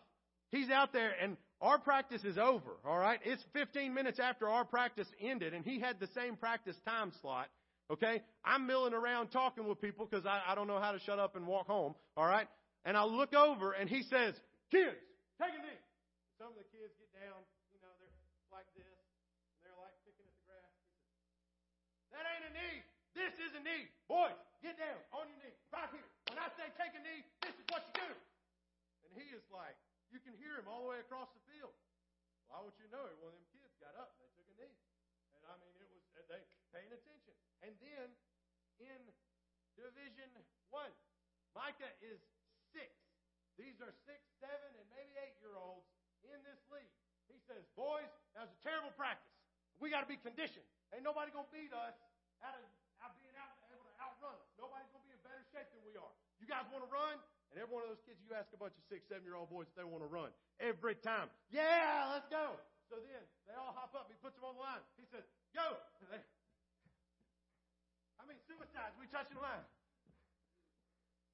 He's 0.51 0.71
out 0.71 0.93
there, 0.93 1.13
and 1.21 1.37
our 1.61 1.79
practice 1.79 2.23
is 2.25 2.39
over, 2.39 2.77
all 2.85 2.99
right? 2.99 3.19
It's 3.25 3.43
15 3.53 3.95
minutes 3.95 4.21
after 4.21 4.49
our 4.49 4.65
practice 4.65 5.09
ended, 5.21 5.55
and 5.55 5.65
he 5.65 5.81
had 5.81 5.99
the 5.99 6.09
same 6.15 6.37
practice 6.37 6.77
time 6.87 7.13
slot, 7.21 7.49
okay? 7.91 8.23
I'm 8.45 8.67
milling 8.67 8.95
around 8.95 9.29
talking 9.29 9.67
with 9.67 9.81
people 9.81 10.07
because 10.07 10.27
I, 10.27 10.43
I 10.47 10.55
don't 10.55 10.69
know 10.69 10.79
how 10.79 10.93
to 10.93 11.01
shut 11.01 11.19
up 11.19 11.37
and 11.37 11.47
walk 11.47 11.67
home, 11.67 11.95
all 12.17 12.27
right? 12.27 12.47
And 12.85 12.97
I 12.97 13.05
look 13.05 13.35
over, 13.35 13.73
and 13.73 13.89
he 13.89 14.03
says, 14.03 14.35
Kids, 14.71 15.01
take 15.41 15.55
a 15.57 15.63
knee. 15.65 15.81
Some 16.39 16.53
of 16.53 16.59
the 16.61 16.69
kids 16.69 16.93
get 17.01 17.11
down, 17.17 17.41
you 17.73 17.81
know, 17.81 17.95
they're 17.99 18.13
like 18.53 18.69
this, 18.77 18.85
and 18.85 19.65
they're 19.65 19.81
like 19.81 19.97
picking 20.05 20.27
at 20.29 20.35
the 20.37 20.45
grass. 20.45 20.75
That 22.13 22.25
ain't 22.29 22.45
a 22.51 22.53
knee. 22.53 22.79
This 23.17 23.33
is 23.41 23.57
a 23.57 23.63
knee. 23.65 23.89
Boys, 24.07 24.37
get 24.65 24.81
down 24.81 24.97
on 25.13 25.29
your 25.29 25.37
knee, 25.45 25.53
right 25.69 25.93
here. 25.93 26.09
When 26.33 26.41
I 26.41 26.49
say 26.57 26.65
take 26.81 26.97
a 26.97 27.03
knee, 27.05 27.21
this 27.45 27.53
is 27.53 27.67
what 27.69 27.85
you 27.85 28.01
do. 28.01 28.11
And 29.05 29.13
he 29.13 29.29
is 29.37 29.45
like, 29.53 29.77
you 30.09 30.17
can 30.25 30.33
hear 30.41 30.57
him 30.57 30.65
all 30.65 30.89
the 30.89 30.97
way 30.97 31.01
across 31.05 31.29
the 31.37 31.45
field. 31.53 31.77
Well, 32.49 32.57
I 32.57 32.59
want 32.65 32.73
you 32.81 32.89
to 32.89 32.93
know, 32.97 33.05
one 33.21 33.29
of 33.29 33.37
them 33.37 33.49
kids 33.53 33.77
got 33.77 33.93
up 34.01 34.17
and 34.17 34.25
they 34.25 34.33
took 34.33 34.49
a 34.49 34.57
knee. 34.57 34.73
And 35.37 35.45
I 35.53 35.55
mean, 35.61 35.77
it 35.77 35.89
was 35.93 36.01
uh, 36.17 36.25
they 36.33 36.41
paying 36.73 36.89
attention. 36.89 37.37
And 37.61 37.77
then 37.77 38.09
in 38.81 39.01
Division 39.77 40.33
One, 40.73 40.93
Micah 41.53 41.93
is 42.01 42.17
six. 42.73 42.89
These 43.61 43.85
are 43.85 43.93
six, 44.09 44.25
seven, 44.41 44.71
and 44.81 44.87
maybe 44.97 45.13
eight 45.21 45.37
year 45.45 45.61
olds 45.61 45.87
in 46.25 46.41
this 46.43 46.59
league. 46.73 46.91
He 47.29 47.37
says, 47.45 47.63
Boys, 47.77 48.09
that 48.33 48.49
was 48.49 48.53
a 48.57 48.63
terrible 48.65 48.97
practice. 48.97 49.31
We 49.77 49.93
got 49.93 50.03
to 50.03 50.11
be 50.11 50.19
conditioned. 50.19 50.67
Ain't 50.97 51.05
nobody 51.05 51.31
to 51.37 51.45
beat 51.53 51.71
us 51.71 51.95
out 52.41 52.57
of 52.57 52.65
out 53.05 53.13
being 53.21 53.37
out, 53.37 53.53
able 53.69 53.85
to 53.85 53.95
outrun 54.01 54.33
us. 54.41 54.49
Nobody's 54.57 54.89
going 54.89 55.05
to 55.05 55.09
be 55.09 55.15
in 55.15 55.21
better 55.21 55.45
shape 55.53 55.69
than 55.77 55.85
we 55.85 55.93
are. 56.01 56.15
You 56.45 56.53
guys 56.53 56.69
want 56.69 56.85
to 56.85 56.93
run? 56.93 57.17
And 57.49 57.57
every 57.57 57.73
one 57.73 57.81
of 57.81 57.89
those 57.89 58.05
kids, 58.05 58.21
you 58.21 58.29
ask 58.37 58.53
a 58.53 58.61
bunch 58.61 58.77
of 58.77 58.85
six, 58.93 59.09
seven 59.09 59.25
year 59.25 59.33
old 59.33 59.49
boys 59.49 59.65
if 59.65 59.73
they 59.81 59.89
want 59.89 60.05
to 60.05 60.11
run. 60.13 60.29
Every 60.61 60.93
time. 61.01 61.33
Yeah, 61.49 62.13
let's 62.13 62.29
go. 62.29 62.61
So 62.93 63.01
then 63.01 63.25
they 63.49 63.57
all 63.57 63.73
hop 63.73 63.97
up. 63.97 64.13
He 64.13 64.17
puts 64.21 64.37
them 64.37 64.45
on 64.45 64.53
the 64.53 64.61
line. 64.61 64.85
He 65.01 65.09
says, 65.09 65.25
Go. 65.57 65.65
I 68.21 68.29
mean, 68.29 68.37
suicides. 68.45 68.93
We 69.01 69.09
touching 69.09 69.41
the 69.41 69.45
line. 69.45 69.65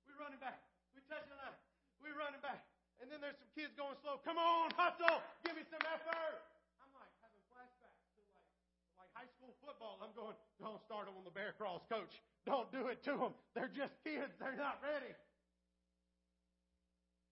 We 0.07 0.14
running 0.14 0.38
back. 0.38 0.62
We 0.94 1.03
touching 1.11 1.35
the 1.35 1.42
line. 1.42 1.59
We 1.99 2.14
running 2.14 2.38
back. 2.38 2.62
And 3.03 3.11
then 3.11 3.18
there's 3.18 3.35
some 3.42 3.51
kids 3.59 3.75
going 3.75 3.99
slow. 4.07 4.23
Come 4.23 4.38
on, 4.38 4.70
hustle. 4.79 5.18
Give 5.42 5.59
me 5.59 5.66
some 5.66 5.83
effort. 5.90 6.38
I'm 6.79 6.92
like 6.94 7.11
having 7.18 7.42
flashbacks 7.51 7.99
to 8.14 8.23
like, 8.31 8.46
like 8.94 9.11
high 9.18 9.27
school 9.35 9.59
football. 9.81 9.97
I'm 10.05 10.12
going, 10.12 10.37
don't 10.61 10.77
start 10.85 11.09
them 11.09 11.16
on 11.16 11.25
the 11.25 11.33
bear 11.33 11.57
crawls, 11.57 11.81
coach. 11.88 12.21
Don't 12.45 12.69
do 12.69 12.93
it 12.93 13.01
to 13.09 13.16
them. 13.16 13.33
They're 13.57 13.73
just 13.73 13.97
kids. 14.05 14.37
They're 14.37 14.61
not 14.61 14.77
ready. 14.85 15.09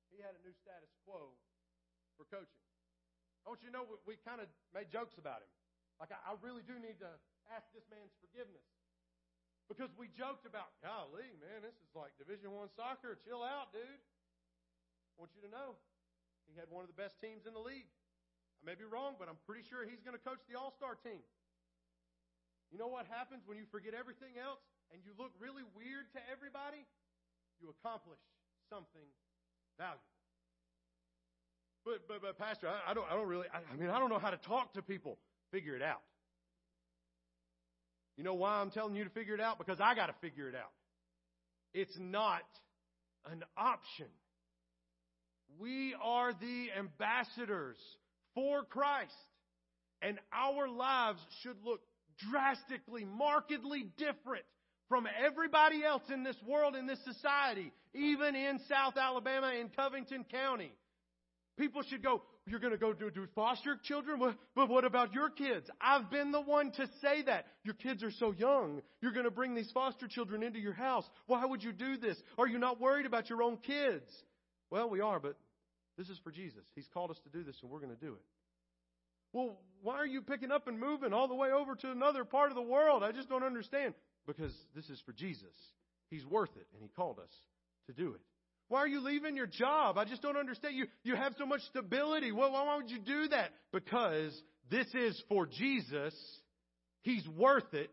He 0.09 0.25
had 0.25 0.33
a 0.33 0.41
new 0.41 0.57
status 0.65 0.89
quo 1.05 1.37
for 2.17 2.25
coaching. 2.33 2.65
I 3.45 3.53
want 3.53 3.61
you 3.61 3.69
to 3.69 3.77
know 3.77 3.85
we, 4.09 4.17
kind 4.25 4.41
of 4.41 4.49
made 4.73 4.89
jokes 4.89 5.21
about 5.21 5.45
him. 5.45 5.53
Like, 6.01 6.09
I, 6.09 6.33
I 6.33 6.41
really 6.41 6.65
do 6.65 6.81
need 6.81 6.97
to 7.05 7.13
ask 7.53 7.69
this 7.77 7.85
man's 7.93 8.17
forgiveness. 8.17 8.65
Because 9.69 9.93
we 10.01 10.09
joked 10.17 10.49
about, 10.49 10.73
golly, 10.81 11.29
man, 11.45 11.61
this 11.61 11.77
is 11.85 11.93
like 11.93 12.17
Division 12.17 12.57
One 12.57 12.73
soccer. 12.73 13.21
Chill 13.29 13.45
out, 13.45 13.77
dude. 13.77 13.85
I 13.85 15.15
want 15.21 15.37
you 15.37 15.45
to 15.45 15.53
know 15.53 15.77
he 16.49 16.57
had 16.57 16.73
one 16.73 16.81
of 16.81 16.89
the 16.89 16.97
best 16.97 17.21
teams 17.21 17.45
in 17.45 17.53
the 17.53 17.61
league. 17.61 17.89
I 18.61 18.63
may 18.65 18.77
be 18.77 18.89
wrong, 18.89 19.21
but 19.21 19.29
I'm 19.29 19.37
pretty 19.45 19.69
sure 19.69 19.85
he's 19.85 20.01
going 20.01 20.17
to 20.17 20.25
coach 20.25 20.41
the 20.49 20.57
All 20.57 20.73
Star 20.73 20.97
team. 20.97 21.21
You 22.71 22.79
know 22.79 22.89
what 22.89 23.07
happens 23.09 23.43
when 23.47 23.57
you 23.57 23.65
forget 23.73 23.95
everything 23.97 24.37
else 24.37 24.61
and 24.93 25.01
you 25.05 25.13
look 25.17 25.33
really 25.41 25.65
weird 25.77 26.09
to 26.13 26.21
everybody? 26.29 26.85
You 27.61 27.73
accomplish 27.73 28.21
something 28.69 29.09
valuable. 29.79 30.05
But, 31.85 32.07
but, 32.07 32.21
but 32.21 32.39
Pastor, 32.39 32.69
I, 32.69 32.91
I 32.91 32.95
don't, 32.95 33.07
I 33.11 33.15
don't 33.15 33.29
really, 33.29 33.47
I, 33.53 33.61
I 33.73 33.77
mean, 33.77 33.89
I 33.89 33.99
don't 33.99 34.11
know 34.11 34.19
how 34.19 34.31
to 34.31 34.37
talk 34.37 34.75
to 34.75 34.83
people. 34.83 35.19
Figure 35.51 35.75
it 35.75 35.83
out. 35.83 36.03
You 38.19 38.25
know 38.25 38.35
why 38.35 38.61
I'm 38.61 38.71
telling 38.71 38.97
you 38.97 39.05
to 39.05 39.11
figure 39.11 39.35
it 39.35 39.41
out? 39.41 39.59
Because 39.59 39.81
I 39.81 39.95
got 39.95 40.07
to 40.07 40.15
figure 40.21 40.49
it 40.49 40.55
out. 40.55 40.73
It's 41.73 41.97
not 41.99 42.43
an 43.31 43.45
option. 43.57 44.09
We 45.59 45.95
are 46.03 46.33
the 46.33 46.69
ambassadors 46.77 47.79
for 48.35 48.65
Christ. 48.65 49.13
And 50.03 50.19
our 50.33 50.69
lives 50.69 51.21
should 51.43 51.57
look 51.65 51.81
drastically, 52.31 53.05
markedly 53.05 53.87
different 53.97 54.45
from 54.89 55.07
everybody 55.25 55.85
else 55.85 56.03
in 56.13 56.25
this 56.25 56.37
world, 56.47 56.75
in 56.75 56.87
this 56.87 56.99
society, 57.05 57.73
even 57.95 58.35
in 58.35 58.59
South 58.69 58.97
Alabama, 58.97 59.53
in 59.59 59.69
Covington 59.69 60.25
County. 60.31 60.73
People 61.59 61.83
should 61.83 62.03
go, 62.03 62.23
you're 62.47 62.61
going 62.61 62.73
to 62.73 62.79
go 62.79 62.93
do, 62.93 63.11
do 63.11 63.27
foster 63.35 63.77
children? 63.83 64.35
But 64.55 64.69
what 64.69 64.85
about 64.85 65.13
your 65.13 65.29
kids? 65.29 65.69
I've 65.81 66.11
been 66.11 66.31
the 66.31 66.41
one 66.41 66.71
to 66.73 66.87
say 67.03 67.23
that. 67.23 67.47
Your 67.65 67.75
kids 67.75 68.03
are 68.03 68.13
so 68.13 68.33
young. 68.33 68.81
You're 69.03 69.13
going 69.13 69.25
to 69.25 69.31
bring 69.31 69.55
these 69.55 69.71
foster 69.73 70.07
children 70.09 70.43
into 70.43 70.59
your 70.61 70.73
house. 70.73 71.05
Why 71.27 71.45
would 71.45 71.63
you 71.63 71.73
do 71.73 71.97
this? 71.97 72.17
Are 72.39 72.47
you 72.47 72.59
not 72.59 72.81
worried 72.81 73.07
about 73.07 73.29
your 73.29 73.43
own 73.43 73.59
kids? 73.59 74.09
Well, 74.71 74.89
we 74.89 75.01
are, 75.01 75.19
but 75.19 75.37
this 75.99 76.09
is 76.09 76.19
for 76.23 76.31
Jesus. 76.31 76.63
He's 76.75 76.89
called 76.95 77.11
us 77.11 77.19
to 77.25 77.29
do 77.29 77.45
this, 77.45 77.57
and 77.63 77.71
we're 77.71 77.81
going 77.81 77.95
to 77.95 78.01
do 78.01 78.15
it. 78.15 78.23
Well, 79.33 79.59
why 79.83 79.97
are 79.97 80.07
you 80.07 80.23
picking 80.23 80.51
up 80.51 80.67
and 80.67 80.79
moving 80.79 81.13
all 81.13 81.29
the 81.29 81.35
way 81.35 81.51
over 81.51 81.75
to 81.75 81.91
another 81.91 82.25
part 82.25 82.51
of 82.51 82.57
the 82.57 82.63
world? 82.63 83.03
I 83.03 83.13
just 83.13 83.29
don't 83.29 83.45
understand. 83.45 83.95
Because 84.27 84.53
this 84.75 84.89
is 84.91 85.01
for 85.07 85.13
Jesus. 85.13 85.55
He's 86.11 86.25
worth 86.27 86.55
it, 86.57 86.67
and 86.75 86.83
He 86.83 86.89
called 86.89 87.19
us 87.19 87.31
to 87.87 87.93
do 87.93 88.15
it. 88.15 88.21
Why 88.69 88.81
are 88.81 88.89
you 88.89 89.01
leaving 89.01 89.37
your 89.37 89.47
job? 89.47 89.97
I 89.97 90.05
just 90.05 90.21
don't 90.21 90.37
understand. 90.37 90.77
You, 90.77 90.87
you 91.03 91.17
have 91.17 91.35
so 91.39 91.47
much 91.47 91.63
stability. 91.71 92.33
Well, 92.33 92.53
why 92.53 92.77
would 92.77 92.91
you 92.91 92.99
do 92.99 93.29
that? 93.29 93.51
Because 93.73 94.39
this 94.71 94.87
is 94.95 95.23
for 95.29 95.47
Jesus. 95.47 96.15
He's 97.03 97.27
worth 97.29 97.73
it, 97.73 97.91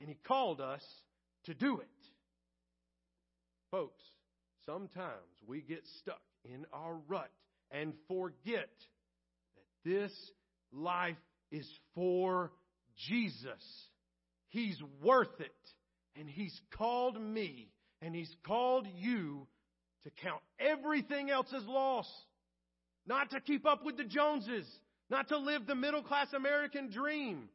and 0.00 0.08
He 0.08 0.16
called 0.26 0.60
us 0.60 0.82
to 1.44 1.54
do 1.54 1.78
it. 1.80 1.88
Folks, 3.70 4.02
sometimes 4.64 5.10
we 5.46 5.60
get 5.60 5.82
stuck 6.00 6.22
in 6.44 6.64
our 6.72 6.96
rut 7.08 7.30
and 7.70 7.92
forget 8.08 8.70
that 9.56 9.90
this 9.90 10.12
life 10.74 11.16
is 11.50 11.68
for 11.94 12.52
Jesus. 13.08 13.62
He's 14.48 14.80
worth 15.02 15.40
it. 15.40 15.52
And 16.16 16.28
He's 16.28 16.58
called 16.76 17.20
me 17.20 17.70
and 18.00 18.14
He's 18.14 18.34
called 18.46 18.86
you 18.96 19.46
to 20.04 20.10
count 20.22 20.40
everything 20.58 21.30
else 21.30 21.48
as 21.56 21.64
loss. 21.66 22.10
Not 23.06 23.30
to 23.30 23.40
keep 23.40 23.66
up 23.66 23.84
with 23.84 23.96
the 23.96 24.04
Joneses. 24.04 24.66
Not 25.10 25.28
to 25.28 25.38
live 25.38 25.66
the 25.66 25.74
middle 25.74 26.02
class 26.02 26.32
American 26.32 26.90
dream. 26.90 27.48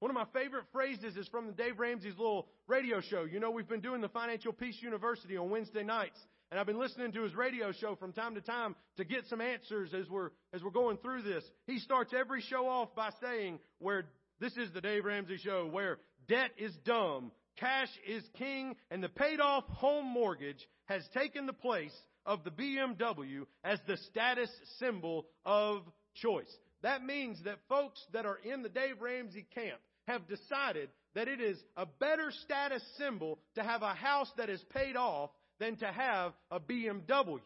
One 0.00 0.10
of 0.10 0.14
my 0.14 0.26
favorite 0.38 0.64
phrases 0.72 1.16
is 1.16 1.28
from 1.28 1.46
the 1.46 1.52
Dave 1.52 1.78
Ramsey's 1.78 2.16
little 2.16 2.48
radio 2.66 3.00
show. 3.00 3.24
You 3.24 3.40
know, 3.40 3.50
we've 3.50 3.68
been 3.68 3.80
doing 3.80 4.00
the 4.00 4.08
Financial 4.08 4.52
Peace 4.52 4.76
University 4.80 5.36
on 5.36 5.50
Wednesday 5.50 5.82
nights. 5.82 6.18
And 6.50 6.60
I've 6.60 6.66
been 6.66 6.78
listening 6.78 7.12
to 7.12 7.22
his 7.22 7.34
radio 7.34 7.72
show 7.72 7.96
from 7.96 8.12
time 8.12 8.34
to 8.34 8.40
time 8.40 8.76
to 8.96 9.04
get 9.04 9.26
some 9.28 9.40
answers 9.40 9.92
as 9.92 10.08
we're, 10.08 10.30
as 10.52 10.62
we're 10.62 10.70
going 10.70 10.98
through 10.98 11.22
this. 11.22 11.44
He 11.66 11.78
starts 11.78 12.12
every 12.16 12.42
show 12.42 12.68
off 12.68 12.94
by 12.94 13.10
saying 13.20 13.58
where 13.78 14.04
this 14.40 14.56
is 14.56 14.72
the 14.72 14.80
Dave 14.80 15.04
Ramsey 15.04 15.38
show 15.38 15.66
where 15.66 15.98
debt 16.28 16.50
is 16.58 16.72
dumb, 16.84 17.32
cash 17.56 17.88
is 18.06 18.22
king, 18.38 18.76
and 18.90 19.02
the 19.02 19.08
paid 19.08 19.40
off 19.40 19.64
home 19.68 20.06
mortgage 20.06 20.68
has 20.86 21.02
taken 21.14 21.46
the 21.46 21.52
place 21.52 21.94
of 22.26 22.44
the 22.44 22.50
BMW 22.50 23.46
as 23.62 23.78
the 23.86 23.96
status 23.96 24.50
symbol 24.78 25.26
of 25.44 25.82
choice. 26.14 26.50
That 26.82 27.04
means 27.04 27.42
that 27.44 27.58
folks 27.68 28.00
that 28.12 28.26
are 28.26 28.38
in 28.44 28.62
the 28.62 28.68
Dave 28.68 29.00
Ramsey 29.00 29.46
camp 29.54 29.80
have 30.06 30.28
decided 30.28 30.90
that 31.14 31.28
it 31.28 31.40
is 31.40 31.58
a 31.76 31.86
better 31.86 32.30
status 32.44 32.82
symbol 32.98 33.38
to 33.54 33.62
have 33.62 33.82
a 33.82 33.94
house 33.94 34.30
that 34.36 34.50
is 34.50 34.62
paid 34.74 34.96
off 34.96 35.30
than 35.60 35.76
to 35.76 35.86
have 35.86 36.32
a 36.50 36.60
BMW. 36.60 37.40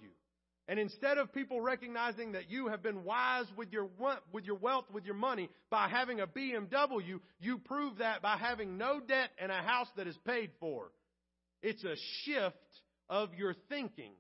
And 0.68 0.79
instead 0.79 1.16
of 1.16 1.33
people 1.33 1.62
recognizing 1.62 2.33
that 2.33 2.51
you 2.51 2.68
have 2.68 2.83
been 2.83 3.03
wise 3.03 3.47
with 3.57 3.73
your, 3.73 3.88
with 4.33 4.44
your 4.44 4.57
wealth, 4.57 4.85
with 4.92 5.07
your 5.07 5.14
money, 5.14 5.49
by 5.71 5.88
having 5.88 6.21
a 6.21 6.27
BMW, 6.27 7.21
you 7.40 7.59
prove 7.59 7.99
that 7.99 8.21
by 8.21 8.37
having 8.37 8.77
no 8.77 9.01
debt 9.01 9.31
and 9.38 9.51
a 9.51 9.62
house 9.62 9.88
that 9.97 10.07
is 10.07 10.18
paid 10.27 10.51
for. 10.61 10.92
It's 11.62 11.85
a 11.85 11.97
shift 12.23 12.57
of 13.09 13.33
your 13.35 13.55
thinking. 13.71 14.12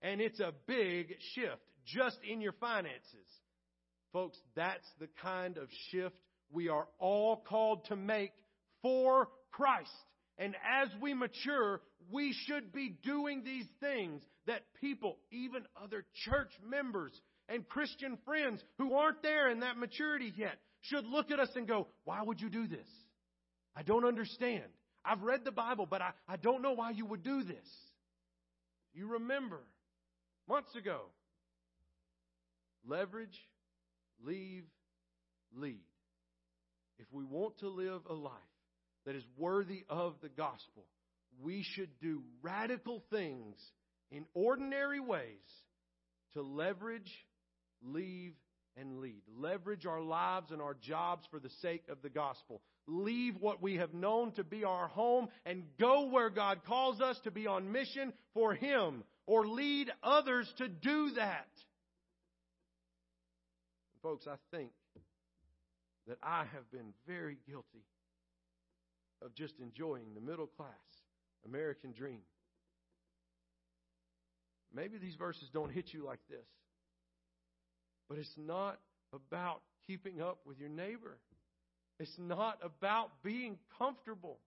And 0.00 0.20
it's 0.20 0.40
a 0.40 0.52
big 0.66 1.14
shift 1.34 1.60
just 1.86 2.18
in 2.28 2.40
your 2.40 2.54
finances. 2.54 3.28
Folks, 4.12 4.38
that's 4.56 4.88
the 4.98 5.08
kind 5.22 5.58
of 5.58 5.68
shift 5.90 6.16
we 6.50 6.68
are 6.68 6.86
all 6.98 7.36
called 7.36 7.84
to 7.86 7.96
make 7.96 8.32
for 8.82 9.28
Christ. 9.52 9.90
And 10.38 10.54
as 10.68 10.88
we 11.00 11.14
mature, 11.14 11.80
we 12.12 12.34
should 12.46 12.72
be 12.72 12.96
doing 13.02 13.42
these 13.44 13.66
things 13.80 14.22
that 14.46 14.62
people, 14.80 15.16
even 15.30 15.62
other 15.82 16.04
church 16.24 16.52
members 16.68 17.12
and 17.48 17.68
Christian 17.68 18.18
friends 18.24 18.62
who 18.78 18.94
aren't 18.94 19.22
there 19.22 19.50
in 19.50 19.60
that 19.60 19.78
maturity 19.78 20.32
yet, 20.36 20.58
should 20.82 21.06
look 21.06 21.30
at 21.30 21.40
us 21.40 21.48
and 21.54 21.66
go, 21.66 21.88
Why 22.04 22.22
would 22.22 22.40
you 22.40 22.50
do 22.50 22.66
this? 22.66 22.88
I 23.74 23.82
don't 23.82 24.04
understand. 24.04 24.64
I've 25.04 25.22
read 25.22 25.44
the 25.44 25.52
Bible, 25.52 25.86
but 25.88 26.02
I, 26.02 26.10
I 26.28 26.36
don't 26.36 26.62
know 26.62 26.72
why 26.72 26.90
you 26.90 27.06
would 27.06 27.22
do 27.22 27.42
this. 27.42 27.66
You 28.94 29.12
remember 29.12 29.60
months 30.48 30.74
ago 30.76 31.00
leverage, 32.86 33.38
leave, 34.24 34.64
lead. 35.56 35.80
If 36.98 37.06
we 37.12 37.24
want 37.24 37.58
to 37.58 37.68
live 37.68 38.02
a 38.08 38.14
life 38.14 38.32
that 39.06 39.16
is 39.16 39.24
worthy 39.36 39.84
of 39.88 40.14
the 40.20 40.28
gospel, 40.28 40.84
we 41.40 41.64
should 41.74 41.90
do 42.00 42.22
radical 42.42 43.02
things 43.10 43.56
in 44.10 44.24
ordinary 44.34 45.00
ways 45.00 45.22
to 46.34 46.42
leverage, 46.42 47.10
leave, 47.82 48.34
and 48.76 49.00
lead. 49.00 49.22
Leverage 49.36 49.86
our 49.86 50.00
lives 50.00 50.50
and 50.50 50.62
our 50.62 50.74
jobs 50.74 51.26
for 51.30 51.38
the 51.38 51.50
sake 51.60 51.84
of 51.88 52.00
the 52.02 52.08
gospel. 52.08 52.60
Leave 52.86 53.36
what 53.40 53.62
we 53.62 53.76
have 53.76 53.94
known 53.94 54.32
to 54.32 54.44
be 54.44 54.64
our 54.64 54.88
home 54.88 55.28
and 55.44 55.64
go 55.78 56.06
where 56.08 56.30
God 56.30 56.60
calls 56.66 57.00
us 57.00 57.18
to 57.24 57.30
be 57.30 57.46
on 57.46 57.72
mission 57.72 58.12
for 58.34 58.54
Him 58.54 59.04
or 59.26 59.46
lead 59.46 59.90
others 60.02 60.52
to 60.58 60.68
do 60.68 61.10
that. 61.16 61.48
Folks, 64.02 64.26
I 64.26 64.36
think 64.50 64.72
that 66.08 66.18
I 66.22 66.44
have 66.52 66.70
been 66.72 66.92
very 67.06 67.36
guilty 67.46 67.84
of 69.24 69.34
just 69.34 69.54
enjoying 69.60 70.14
the 70.14 70.20
middle 70.20 70.48
class 70.48 70.70
American 71.46 71.92
dream. 71.92 72.20
Maybe 74.74 74.98
these 74.98 75.16
verses 75.16 75.48
don't 75.52 75.70
hit 75.70 75.92
you 75.92 76.04
like 76.04 76.20
this, 76.30 76.46
but 78.08 78.18
it's 78.18 78.34
not 78.36 78.78
about 79.12 79.60
keeping 79.86 80.22
up 80.22 80.38
with 80.46 80.58
your 80.58 80.70
neighbor. 80.70 81.18
It's 81.98 82.16
not 82.18 82.58
about 82.62 83.10
being 83.22 83.58
comfortable. 83.78 84.38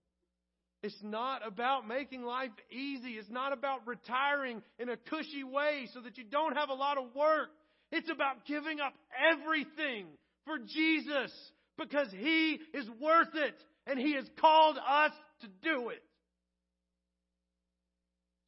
It's 0.81 0.97
not 1.01 1.45
about 1.45 1.87
making 1.87 2.23
life 2.23 2.51
easy. 2.71 3.13
It's 3.13 3.29
not 3.29 3.53
about 3.53 3.87
retiring 3.87 4.61
in 4.77 4.89
a 4.89 4.97
cushy 4.97 5.43
way 5.43 5.87
so 5.93 6.01
that 6.01 6.17
you 6.17 6.23
don't 6.23 6.55
have 6.55 6.69
a 6.69 6.73
lot 6.73 6.97
of 6.97 7.15
work. 7.15 7.49
It's 7.91 8.09
about 8.09 8.45
giving 8.45 8.79
up 8.79 8.93
everything 9.31 10.07
for 10.45 10.57
Jesus 10.59 11.31
because 11.77 12.07
He 12.11 12.59
is 12.73 12.87
worth 13.01 13.33
it 13.33 13.55
and 13.87 13.99
He 13.99 14.13
has 14.13 14.25
called 14.39 14.77
us 14.77 15.11
to 15.41 15.47
do 15.63 15.89
it. 15.89 16.03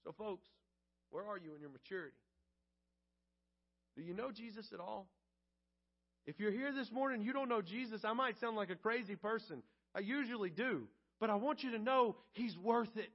So, 0.07 0.13
folks, 0.17 0.47
where 1.09 1.25
are 1.25 1.37
you 1.37 1.53
in 1.53 1.59
your 1.59 1.69
maturity? 1.69 2.15
Do 3.97 4.03
you 4.03 4.13
know 4.13 4.31
Jesus 4.31 4.65
at 4.73 4.79
all? 4.79 5.09
If 6.25 6.39
you're 6.39 6.51
here 6.51 6.71
this 6.71 6.89
morning 6.93 7.21
you 7.23 7.33
don't 7.33 7.49
know 7.49 7.61
Jesus, 7.61 8.05
I 8.05 8.13
might 8.13 8.39
sound 8.39 8.55
like 8.55 8.69
a 8.69 8.77
crazy 8.77 9.17
person. 9.17 9.63
I 9.93 9.99
usually 9.99 10.49
do. 10.49 10.83
But 11.19 11.29
I 11.29 11.35
want 11.35 11.61
you 11.61 11.71
to 11.71 11.77
know 11.77 12.15
He's 12.31 12.57
worth 12.57 12.95
it. 12.95 13.11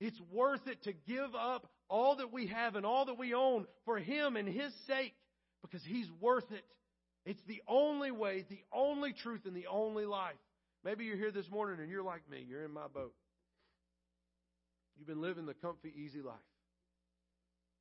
It's 0.00 0.18
worth 0.32 0.66
it 0.66 0.82
to 0.84 0.94
give 1.06 1.34
up 1.34 1.70
all 1.90 2.16
that 2.16 2.32
we 2.32 2.46
have 2.46 2.74
and 2.74 2.86
all 2.86 3.04
that 3.04 3.18
we 3.18 3.34
own 3.34 3.66
for 3.84 3.98
Him 3.98 4.36
and 4.36 4.48
His 4.48 4.72
sake 4.86 5.12
because 5.60 5.82
He's 5.84 6.08
worth 6.18 6.50
it. 6.50 6.64
It's 7.26 7.42
the 7.46 7.60
only 7.68 8.10
way, 8.10 8.46
the 8.48 8.62
only 8.72 9.12
truth, 9.12 9.42
and 9.44 9.54
the 9.54 9.66
only 9.66 10.06
life. 10.06 10.32
Maybe 10.82 11.04
you're 11.04 11.18
here 11.18 11.30
this 11.30 11.50
morning 11.50 11.78
and 11.78 11.90
you're 11.90 12.02
like 12.02 12.22
me. 12.30 12.42
You're 12.48 12.64
in 12.64 12.72
my 12.72 12.88
boat. 12.88 13.12
You've 15.02 15.08
been 15.08 15.20
living 15.20 15.46
the 15.46 15.54
comfy, 15.54 15.92
easy 15.96 16.22
life. 16.22 16.36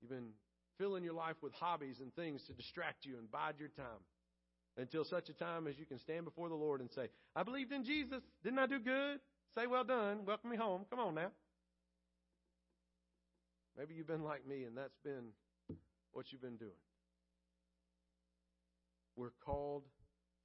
You've 0.02 0.10
been 0.10 0.30
filling 0.80 1.04
your 1.04 1.14
life 1.14 1.36
with 1.44 1.54
hobbies 1.54 2.00
and 2.00 2.12
things 2.16 2.42
to 2.48 2.54
distract 2.54 3.06
you 3.06 3.20
and 3.20 3.30
bide 3.30 3.60
your 3.60 3.70
time 3.70 4.02
until 4.76 5.06
such 5.06 5.30
a 5.30 5.34
time 5.34 5.68
as 5.68 5.78
you 5.78 5.86
can 5.86 6.00
stand 6.00 6.26
before 6.26 6.50
the 6.50 6.56
Lord 6.56 6.82
and 6.82 6.90
say, 6.90 7.10
I 7.36 7.44
believed 7.44 7.74
in 7.74 7.84
Jesus. 7.84 8.24
Didn't 8.44 8.58
I 8.58 8.66
do 8.66 8.80
good? 8.80 9.20
Say, 9.54 9.68
well 9.68 9.84
done. 9.84 10.26
Welcome 10.26 10.50
me 10.50 10.58
home. 10.58 10.88
Come 10.90 10.98
on 10.98 11.14
now. 11.14 11.30
Maybe 13.78 13.94
you've 13.94 14.08
been 14.08 14.24
like 14.24 14.48
me 14.48 14.64
and 14.64 14.76
that's 14.76 14.98
been 15.04 15.78
what 16.14 16.26
you've 16.32 16.42
been 16.42 16.58
doing. 16.58 16.72
We're 19.16 19.30
called 19.46 19.84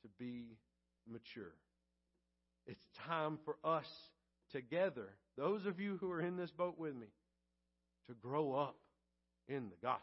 to 0.03 0.09
be 0.19 0.59
mature. 1.11 1.55
It's 2.67 2.85
time 3.07 3.39
for 3.47 3.57
us 3.65 3.89
together, 4.53 5.09
those 5.37 5.67
of 5.67 5.81
you 5.81 5.99
who 6.01 6.11
are 6.11 6.21
in 6.21 6.37
this 6.37 6.51
boat 6.51 6.79
with 6.79 6.95
me, 6.95 7.07
to 8.09 8.15
grow 8.15 8.55
up 8.55 8.77
in 9.49 9.69
the 9.69 9.77
gospel. 9.83 10.03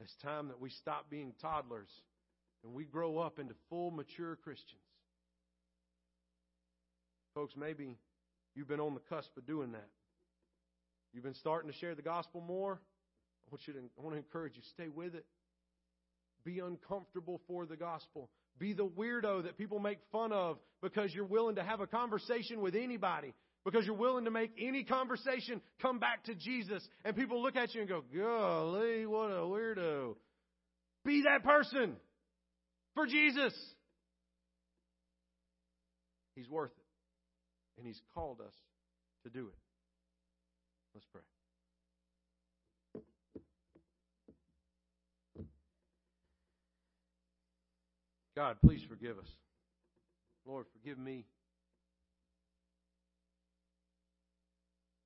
It's 0.00 0.14
time 0.16 0.48
that 0.48 0.60
we 0.60 0.70
stop 0.70 1.10
being 1.10 1.34
toddlers 1.40 1.90
and 2.64 2.72
we 2.74 2.84
grow 2.84 3.18
up 3.18 3.38
into 3.38 3.54
full, 3.68 3.90
mature 3.90 4.36
Christians. 4.36 4.80
Folks, 7.34 7.54
maybe 7.56 7.96
you've 8.54 8.68
been 8.68 8.80
on 8.80 8.94
the 8.94 9.00
cusp 9.00 9.36
of 9.36 9.46
doing 9.46 9.72
that. 9.72 9.88
You've 11.12 11.24
been 11.24 11.34
starting 11.34 11.70
to 11.70 11.76
share 11.76 11.94
the 11.94 12.02
gospel 12.02 12.40
more. 12.40 12.74
I 12.74 13.50
want 13.50 13.66
you 13.66 13.74
to 13.74 13.80
I 13.80 14.02
want 14.02 14.14
to 14.14 14.18
encourage 14.18 14.56
you, 14.56 14.62
stay 14.62 14.88
with 14.88 15.14
it. 15.14 15.26
Be 16.44 16.60
uncomfortable 16.60 17.40
for 17.46 17.66
the 17.66 17.76
gospel. 17.76 18.30
Be 18.60 18.74
the 18.74 18.86
weirdo 18.86 19.44
that 19.44 19.56
people 19.56 19.78
make 19.80 19.98
fun 20.12 20.32
of 20.32 20.58
because 20.82 21.12
you're 21.14 21.24
willing 21.24 21.56
to 21.56 21.64
have 21.64 21.80
a 21.80 21.86
conversation 21.86 22.60
with 22.60 22.76
anybody. 22.76 23.32
Because 23.64 23.84
you're 23.84 23.96
willing 23.96 24.26
to 24.26 24.30
make 24.30 24.52
any 24.58 24.84
conversation 24.84 25.60
come 25.82 25.98
back 25.98 26.24
to 26.24 26.34
Jesus. 26.34 26.86
And 27.04 27.16
people 27.16 27.42
look 27.42 27.56
at 27.56 27.74
you 27.74 27.80
and 27.80 27.88
go, 27.88 28.02
golly, 28.14 29.06
what 29.06 29.30
a 29.30 29.42
weirdo. 29.42 30.14
Be 31.04 31.22
that 31.22 31.42
person 31.42 31.96
for 32.94 33.06
Jesus. 33.06 33.54
He's 36.36 36.48
worth 36.48 36.70
it. 36.70 37.78
And 37.78 37.86
He's 37.86 38.00
called 38.14 38.40
us 38.40 38.54
to 39.24 39.30
do 39.30 39.48
it. 39.48 39.58
Let's 40.94 41.06
pray. 41.12 41.22
God, 48.40 48.56
please 48.64 48.80
forgive 48.88 49.18
us. 49.18 49.28
Lord, 50.46 50.64
forgive 50.72 50.96
me. 50.96 51.26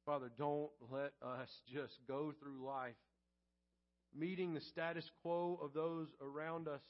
Father, 0.06 0.30
don't 0.38 0.70
let 0.88 1.14
us 1.20 1.48
just 1.66 1.94
go 2.06 2.32
through 2.38 2.64
life 2.64 2.94
meeting 4.16 4.54
the 4.54 4.60
status 4.60 5.04
quo 5.20 5.58
of 5.60 5.74
those 5.74 6.06
around 6.22 6.68
us. 6.68 6.80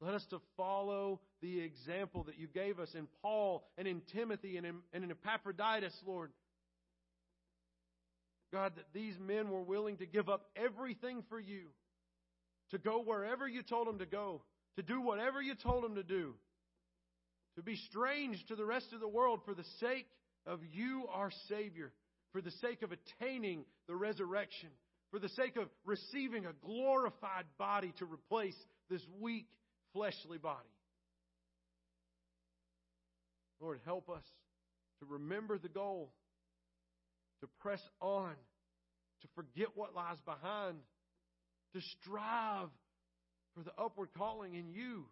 Let 0.00 0.14
us 0.14 0.24
to 0.30 0.40
follow 0.56 1.18
the 1.42 1.58
example 1.58 2.22
that 2.22 2.38
you 2.38 2.46
gave 2.46 2.78
us 2.78 2.90
in 2.94 3.08
Paul 3.20 3.66
and 3.76 3.88
in 3.88 4.00
Timothy 4.12 4.56
and 4.56 4.64
in, 4.64 4.76
and 4.92 5.02
in 5.02 5.10
Epaphroditus, 5.10 5.98
Lord. 6.06 6.30
God, 8.52 8.74
that 8.76 8.86
these 8.94 9.18
men 9.18 9.50
were 9.50 9.64
willing 9.64 9.96
to 9.96 10.06
give 10.06 10.28
up 10.28 10.46
everything 10.54 11.24
for 11.28 11.40
you, 11.40 11.64
to 12.70 12.78
go 12.78 13.02
wherever 13.02 13.48
you 13.48 13.64
told 13.64 13.88
them 13.88 13.98
to 13.98 14.06
go, 14.06 14.42
to 14.76 14.82
do 14.82 15.00
whatever 15.00 15.40
you 15.40 15.54
told 15.54 15.84
them 15.84 15.94
to 15.94 16.02
do, 16.02 16.34
to 17.56 17.62
be 17.62 17.76
strange 17.88 18.44
to 18.46 18.56
the 18.56 18.64
rest 18.64 18.92
of 18.92 19.00
the 19.00 19.08
world 19.08 19.40
for 19.44 19.54
the 19.54 19.64
sake 19.80 20.06
of 20.46 20.60
you, 20.72 21.06
our 21.12 21.30
Savior, 21.48 21.92
for 22.32 22.40
the 22.40 22.50
sake 22.50 22.82
of 22.82 22.90
attaining 22.92 23.64
the 23.86 23.94
resurrection, 23.94 24.70
for 25.10 25.18
the 25.18 25.28
sake 25.30 25.56
of 25.56 25.68
receiving 25.84 26.46
a 26.46 26.52
glorified 26.64 27.44
body 27.58 27.92
to 27.98 28.04
replace 28.04 28.56
this 28.90 29.02
weak 29.20 29.46
fleshly 29.92 30.38
body. 30.38 30.58
Lord, 33.60 33.78
help 33.84 34.10
us 34.10 34.24
to 35.00 35.06
remember 35.08 35.58
the 35.58 35.68
goal 35.68 36.10
to 37.40 37.48
press 37.60 37.80
on, 38.00 38.32
to 39.22 39.28
forget 39.34 39.68
what 39.74 39.94
lies 39.94 40.18
behind, 40.24 40.78
to 41.74 41.80
strive 42.00 42.68
for 43.54 43.62
the 43.62 43.72
upward 43.78 44.08
calling 44.16 44.54
in 44.54 44.68
you. 44.68 45.04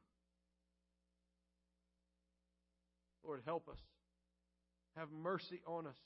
Lord, 3.24 3.42
help 3.44 3.68
us. 3.68 3.78
Have 4.96 5.09
mercy 5.11 5.61
on 5.66 5.87
us. 5.87 5.96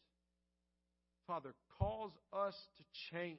Father, 1.26 1.54
cause 1.78 2.12
us 2.32 2.54
to 2.76 2.84
change. 3.10 3.38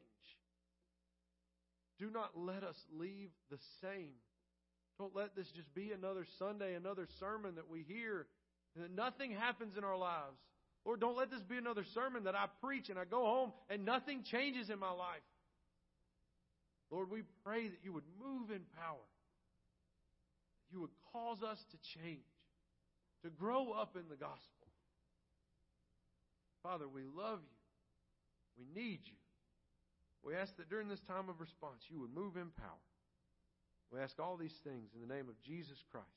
Do 1.99 2.10
not 2.12 2.31
let 2.36 2.63
us 2.63 2.75
leave 2.97 3.29
the 3.49 3.57
same. 3.81 4.13
Don't 4.99 5.15
let 5.15 5.36
this 5.36 5.47
just 5.55 5.73
be 5.73 5.91
another 5.91 6.25
Sunday, 6.39 6.73
another 6.73 7.07
sermon 7.19 7.55
that 7.55 7.69
we 7.69 7.83
hear, 7.88 8.27
and 8.75 8.83
that 8.83 8.91
nothing 8.91 9.31
happens 9.31 9.77
in 9.77 9.83
our 9.83 9.97
lives. 9.97 10.38
Lord, 10.86 10.99
don't 10.99 11.17
let 11.17 11.29
this 11.29 11.41
be 11.41 11.57
another 11.57 11.83
sermon 11.93 12.23
that 12.23 12.36
I 12.36 12.45
preach 12.63 12.89
and 12.89 12.97
I 12.97 13.05
go 13.05 13.25
home 13.25 13.51
and 13.69 13.86
nothing 13.86 14.23
changes 14.23 14.69
in 14.69 14.79
my 14.79 14.91
life. 14.91 15.21
Lord, 16.91 17.10
we 17.10 17.23
pray 17.43 17.67
that 17.67 17.80
you 17.84 17.93
would 17.93 18.08
move 18.21 18.50
in 18.50 18.62
power. 18.80 19.08
You 20.71 20.82
would 20.82 20.95
cause 21.13 21.43
us 21.43 21.63
to 21.71 21.78
change, 22.00 22.28
to 23.23 23.30
grow 23.30 23.71
up 23.71 23.95
in 23.95 24.08
the 24.10 24.15
gospel. 24.15 24.67
Father, 26.63 26.88
we 26.88 27.04
love 27.04 27.39
you. 27.39 27.58
We 28.58 28.82
need 28.82 29.00
you. 29.06 29.19
We 30.23 30.36
ask 30.36 30.56
that 30.58 30.69
during 30.69 30.88
this 30.89 31.00
time 31.02 31.30
of 31.30 31.39
response, 31.39 31.84
you 31.89 32.00
would 32.00 32.13
move 32.13 32.36
in 32.36 32.50
power. 32.58 32.84
We 33.91 34.00
ask 34.00 34.19
all 34.19 34.36
these 34.36 34.60
things 34.63 34.89
in 34.93 35.00
the 35.00 35.13
name 35.13 35.30
of 35.30 35.41
Jesus 35.41 35.78
Christ. 35.91 36.08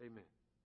Amen. 0.00 0.39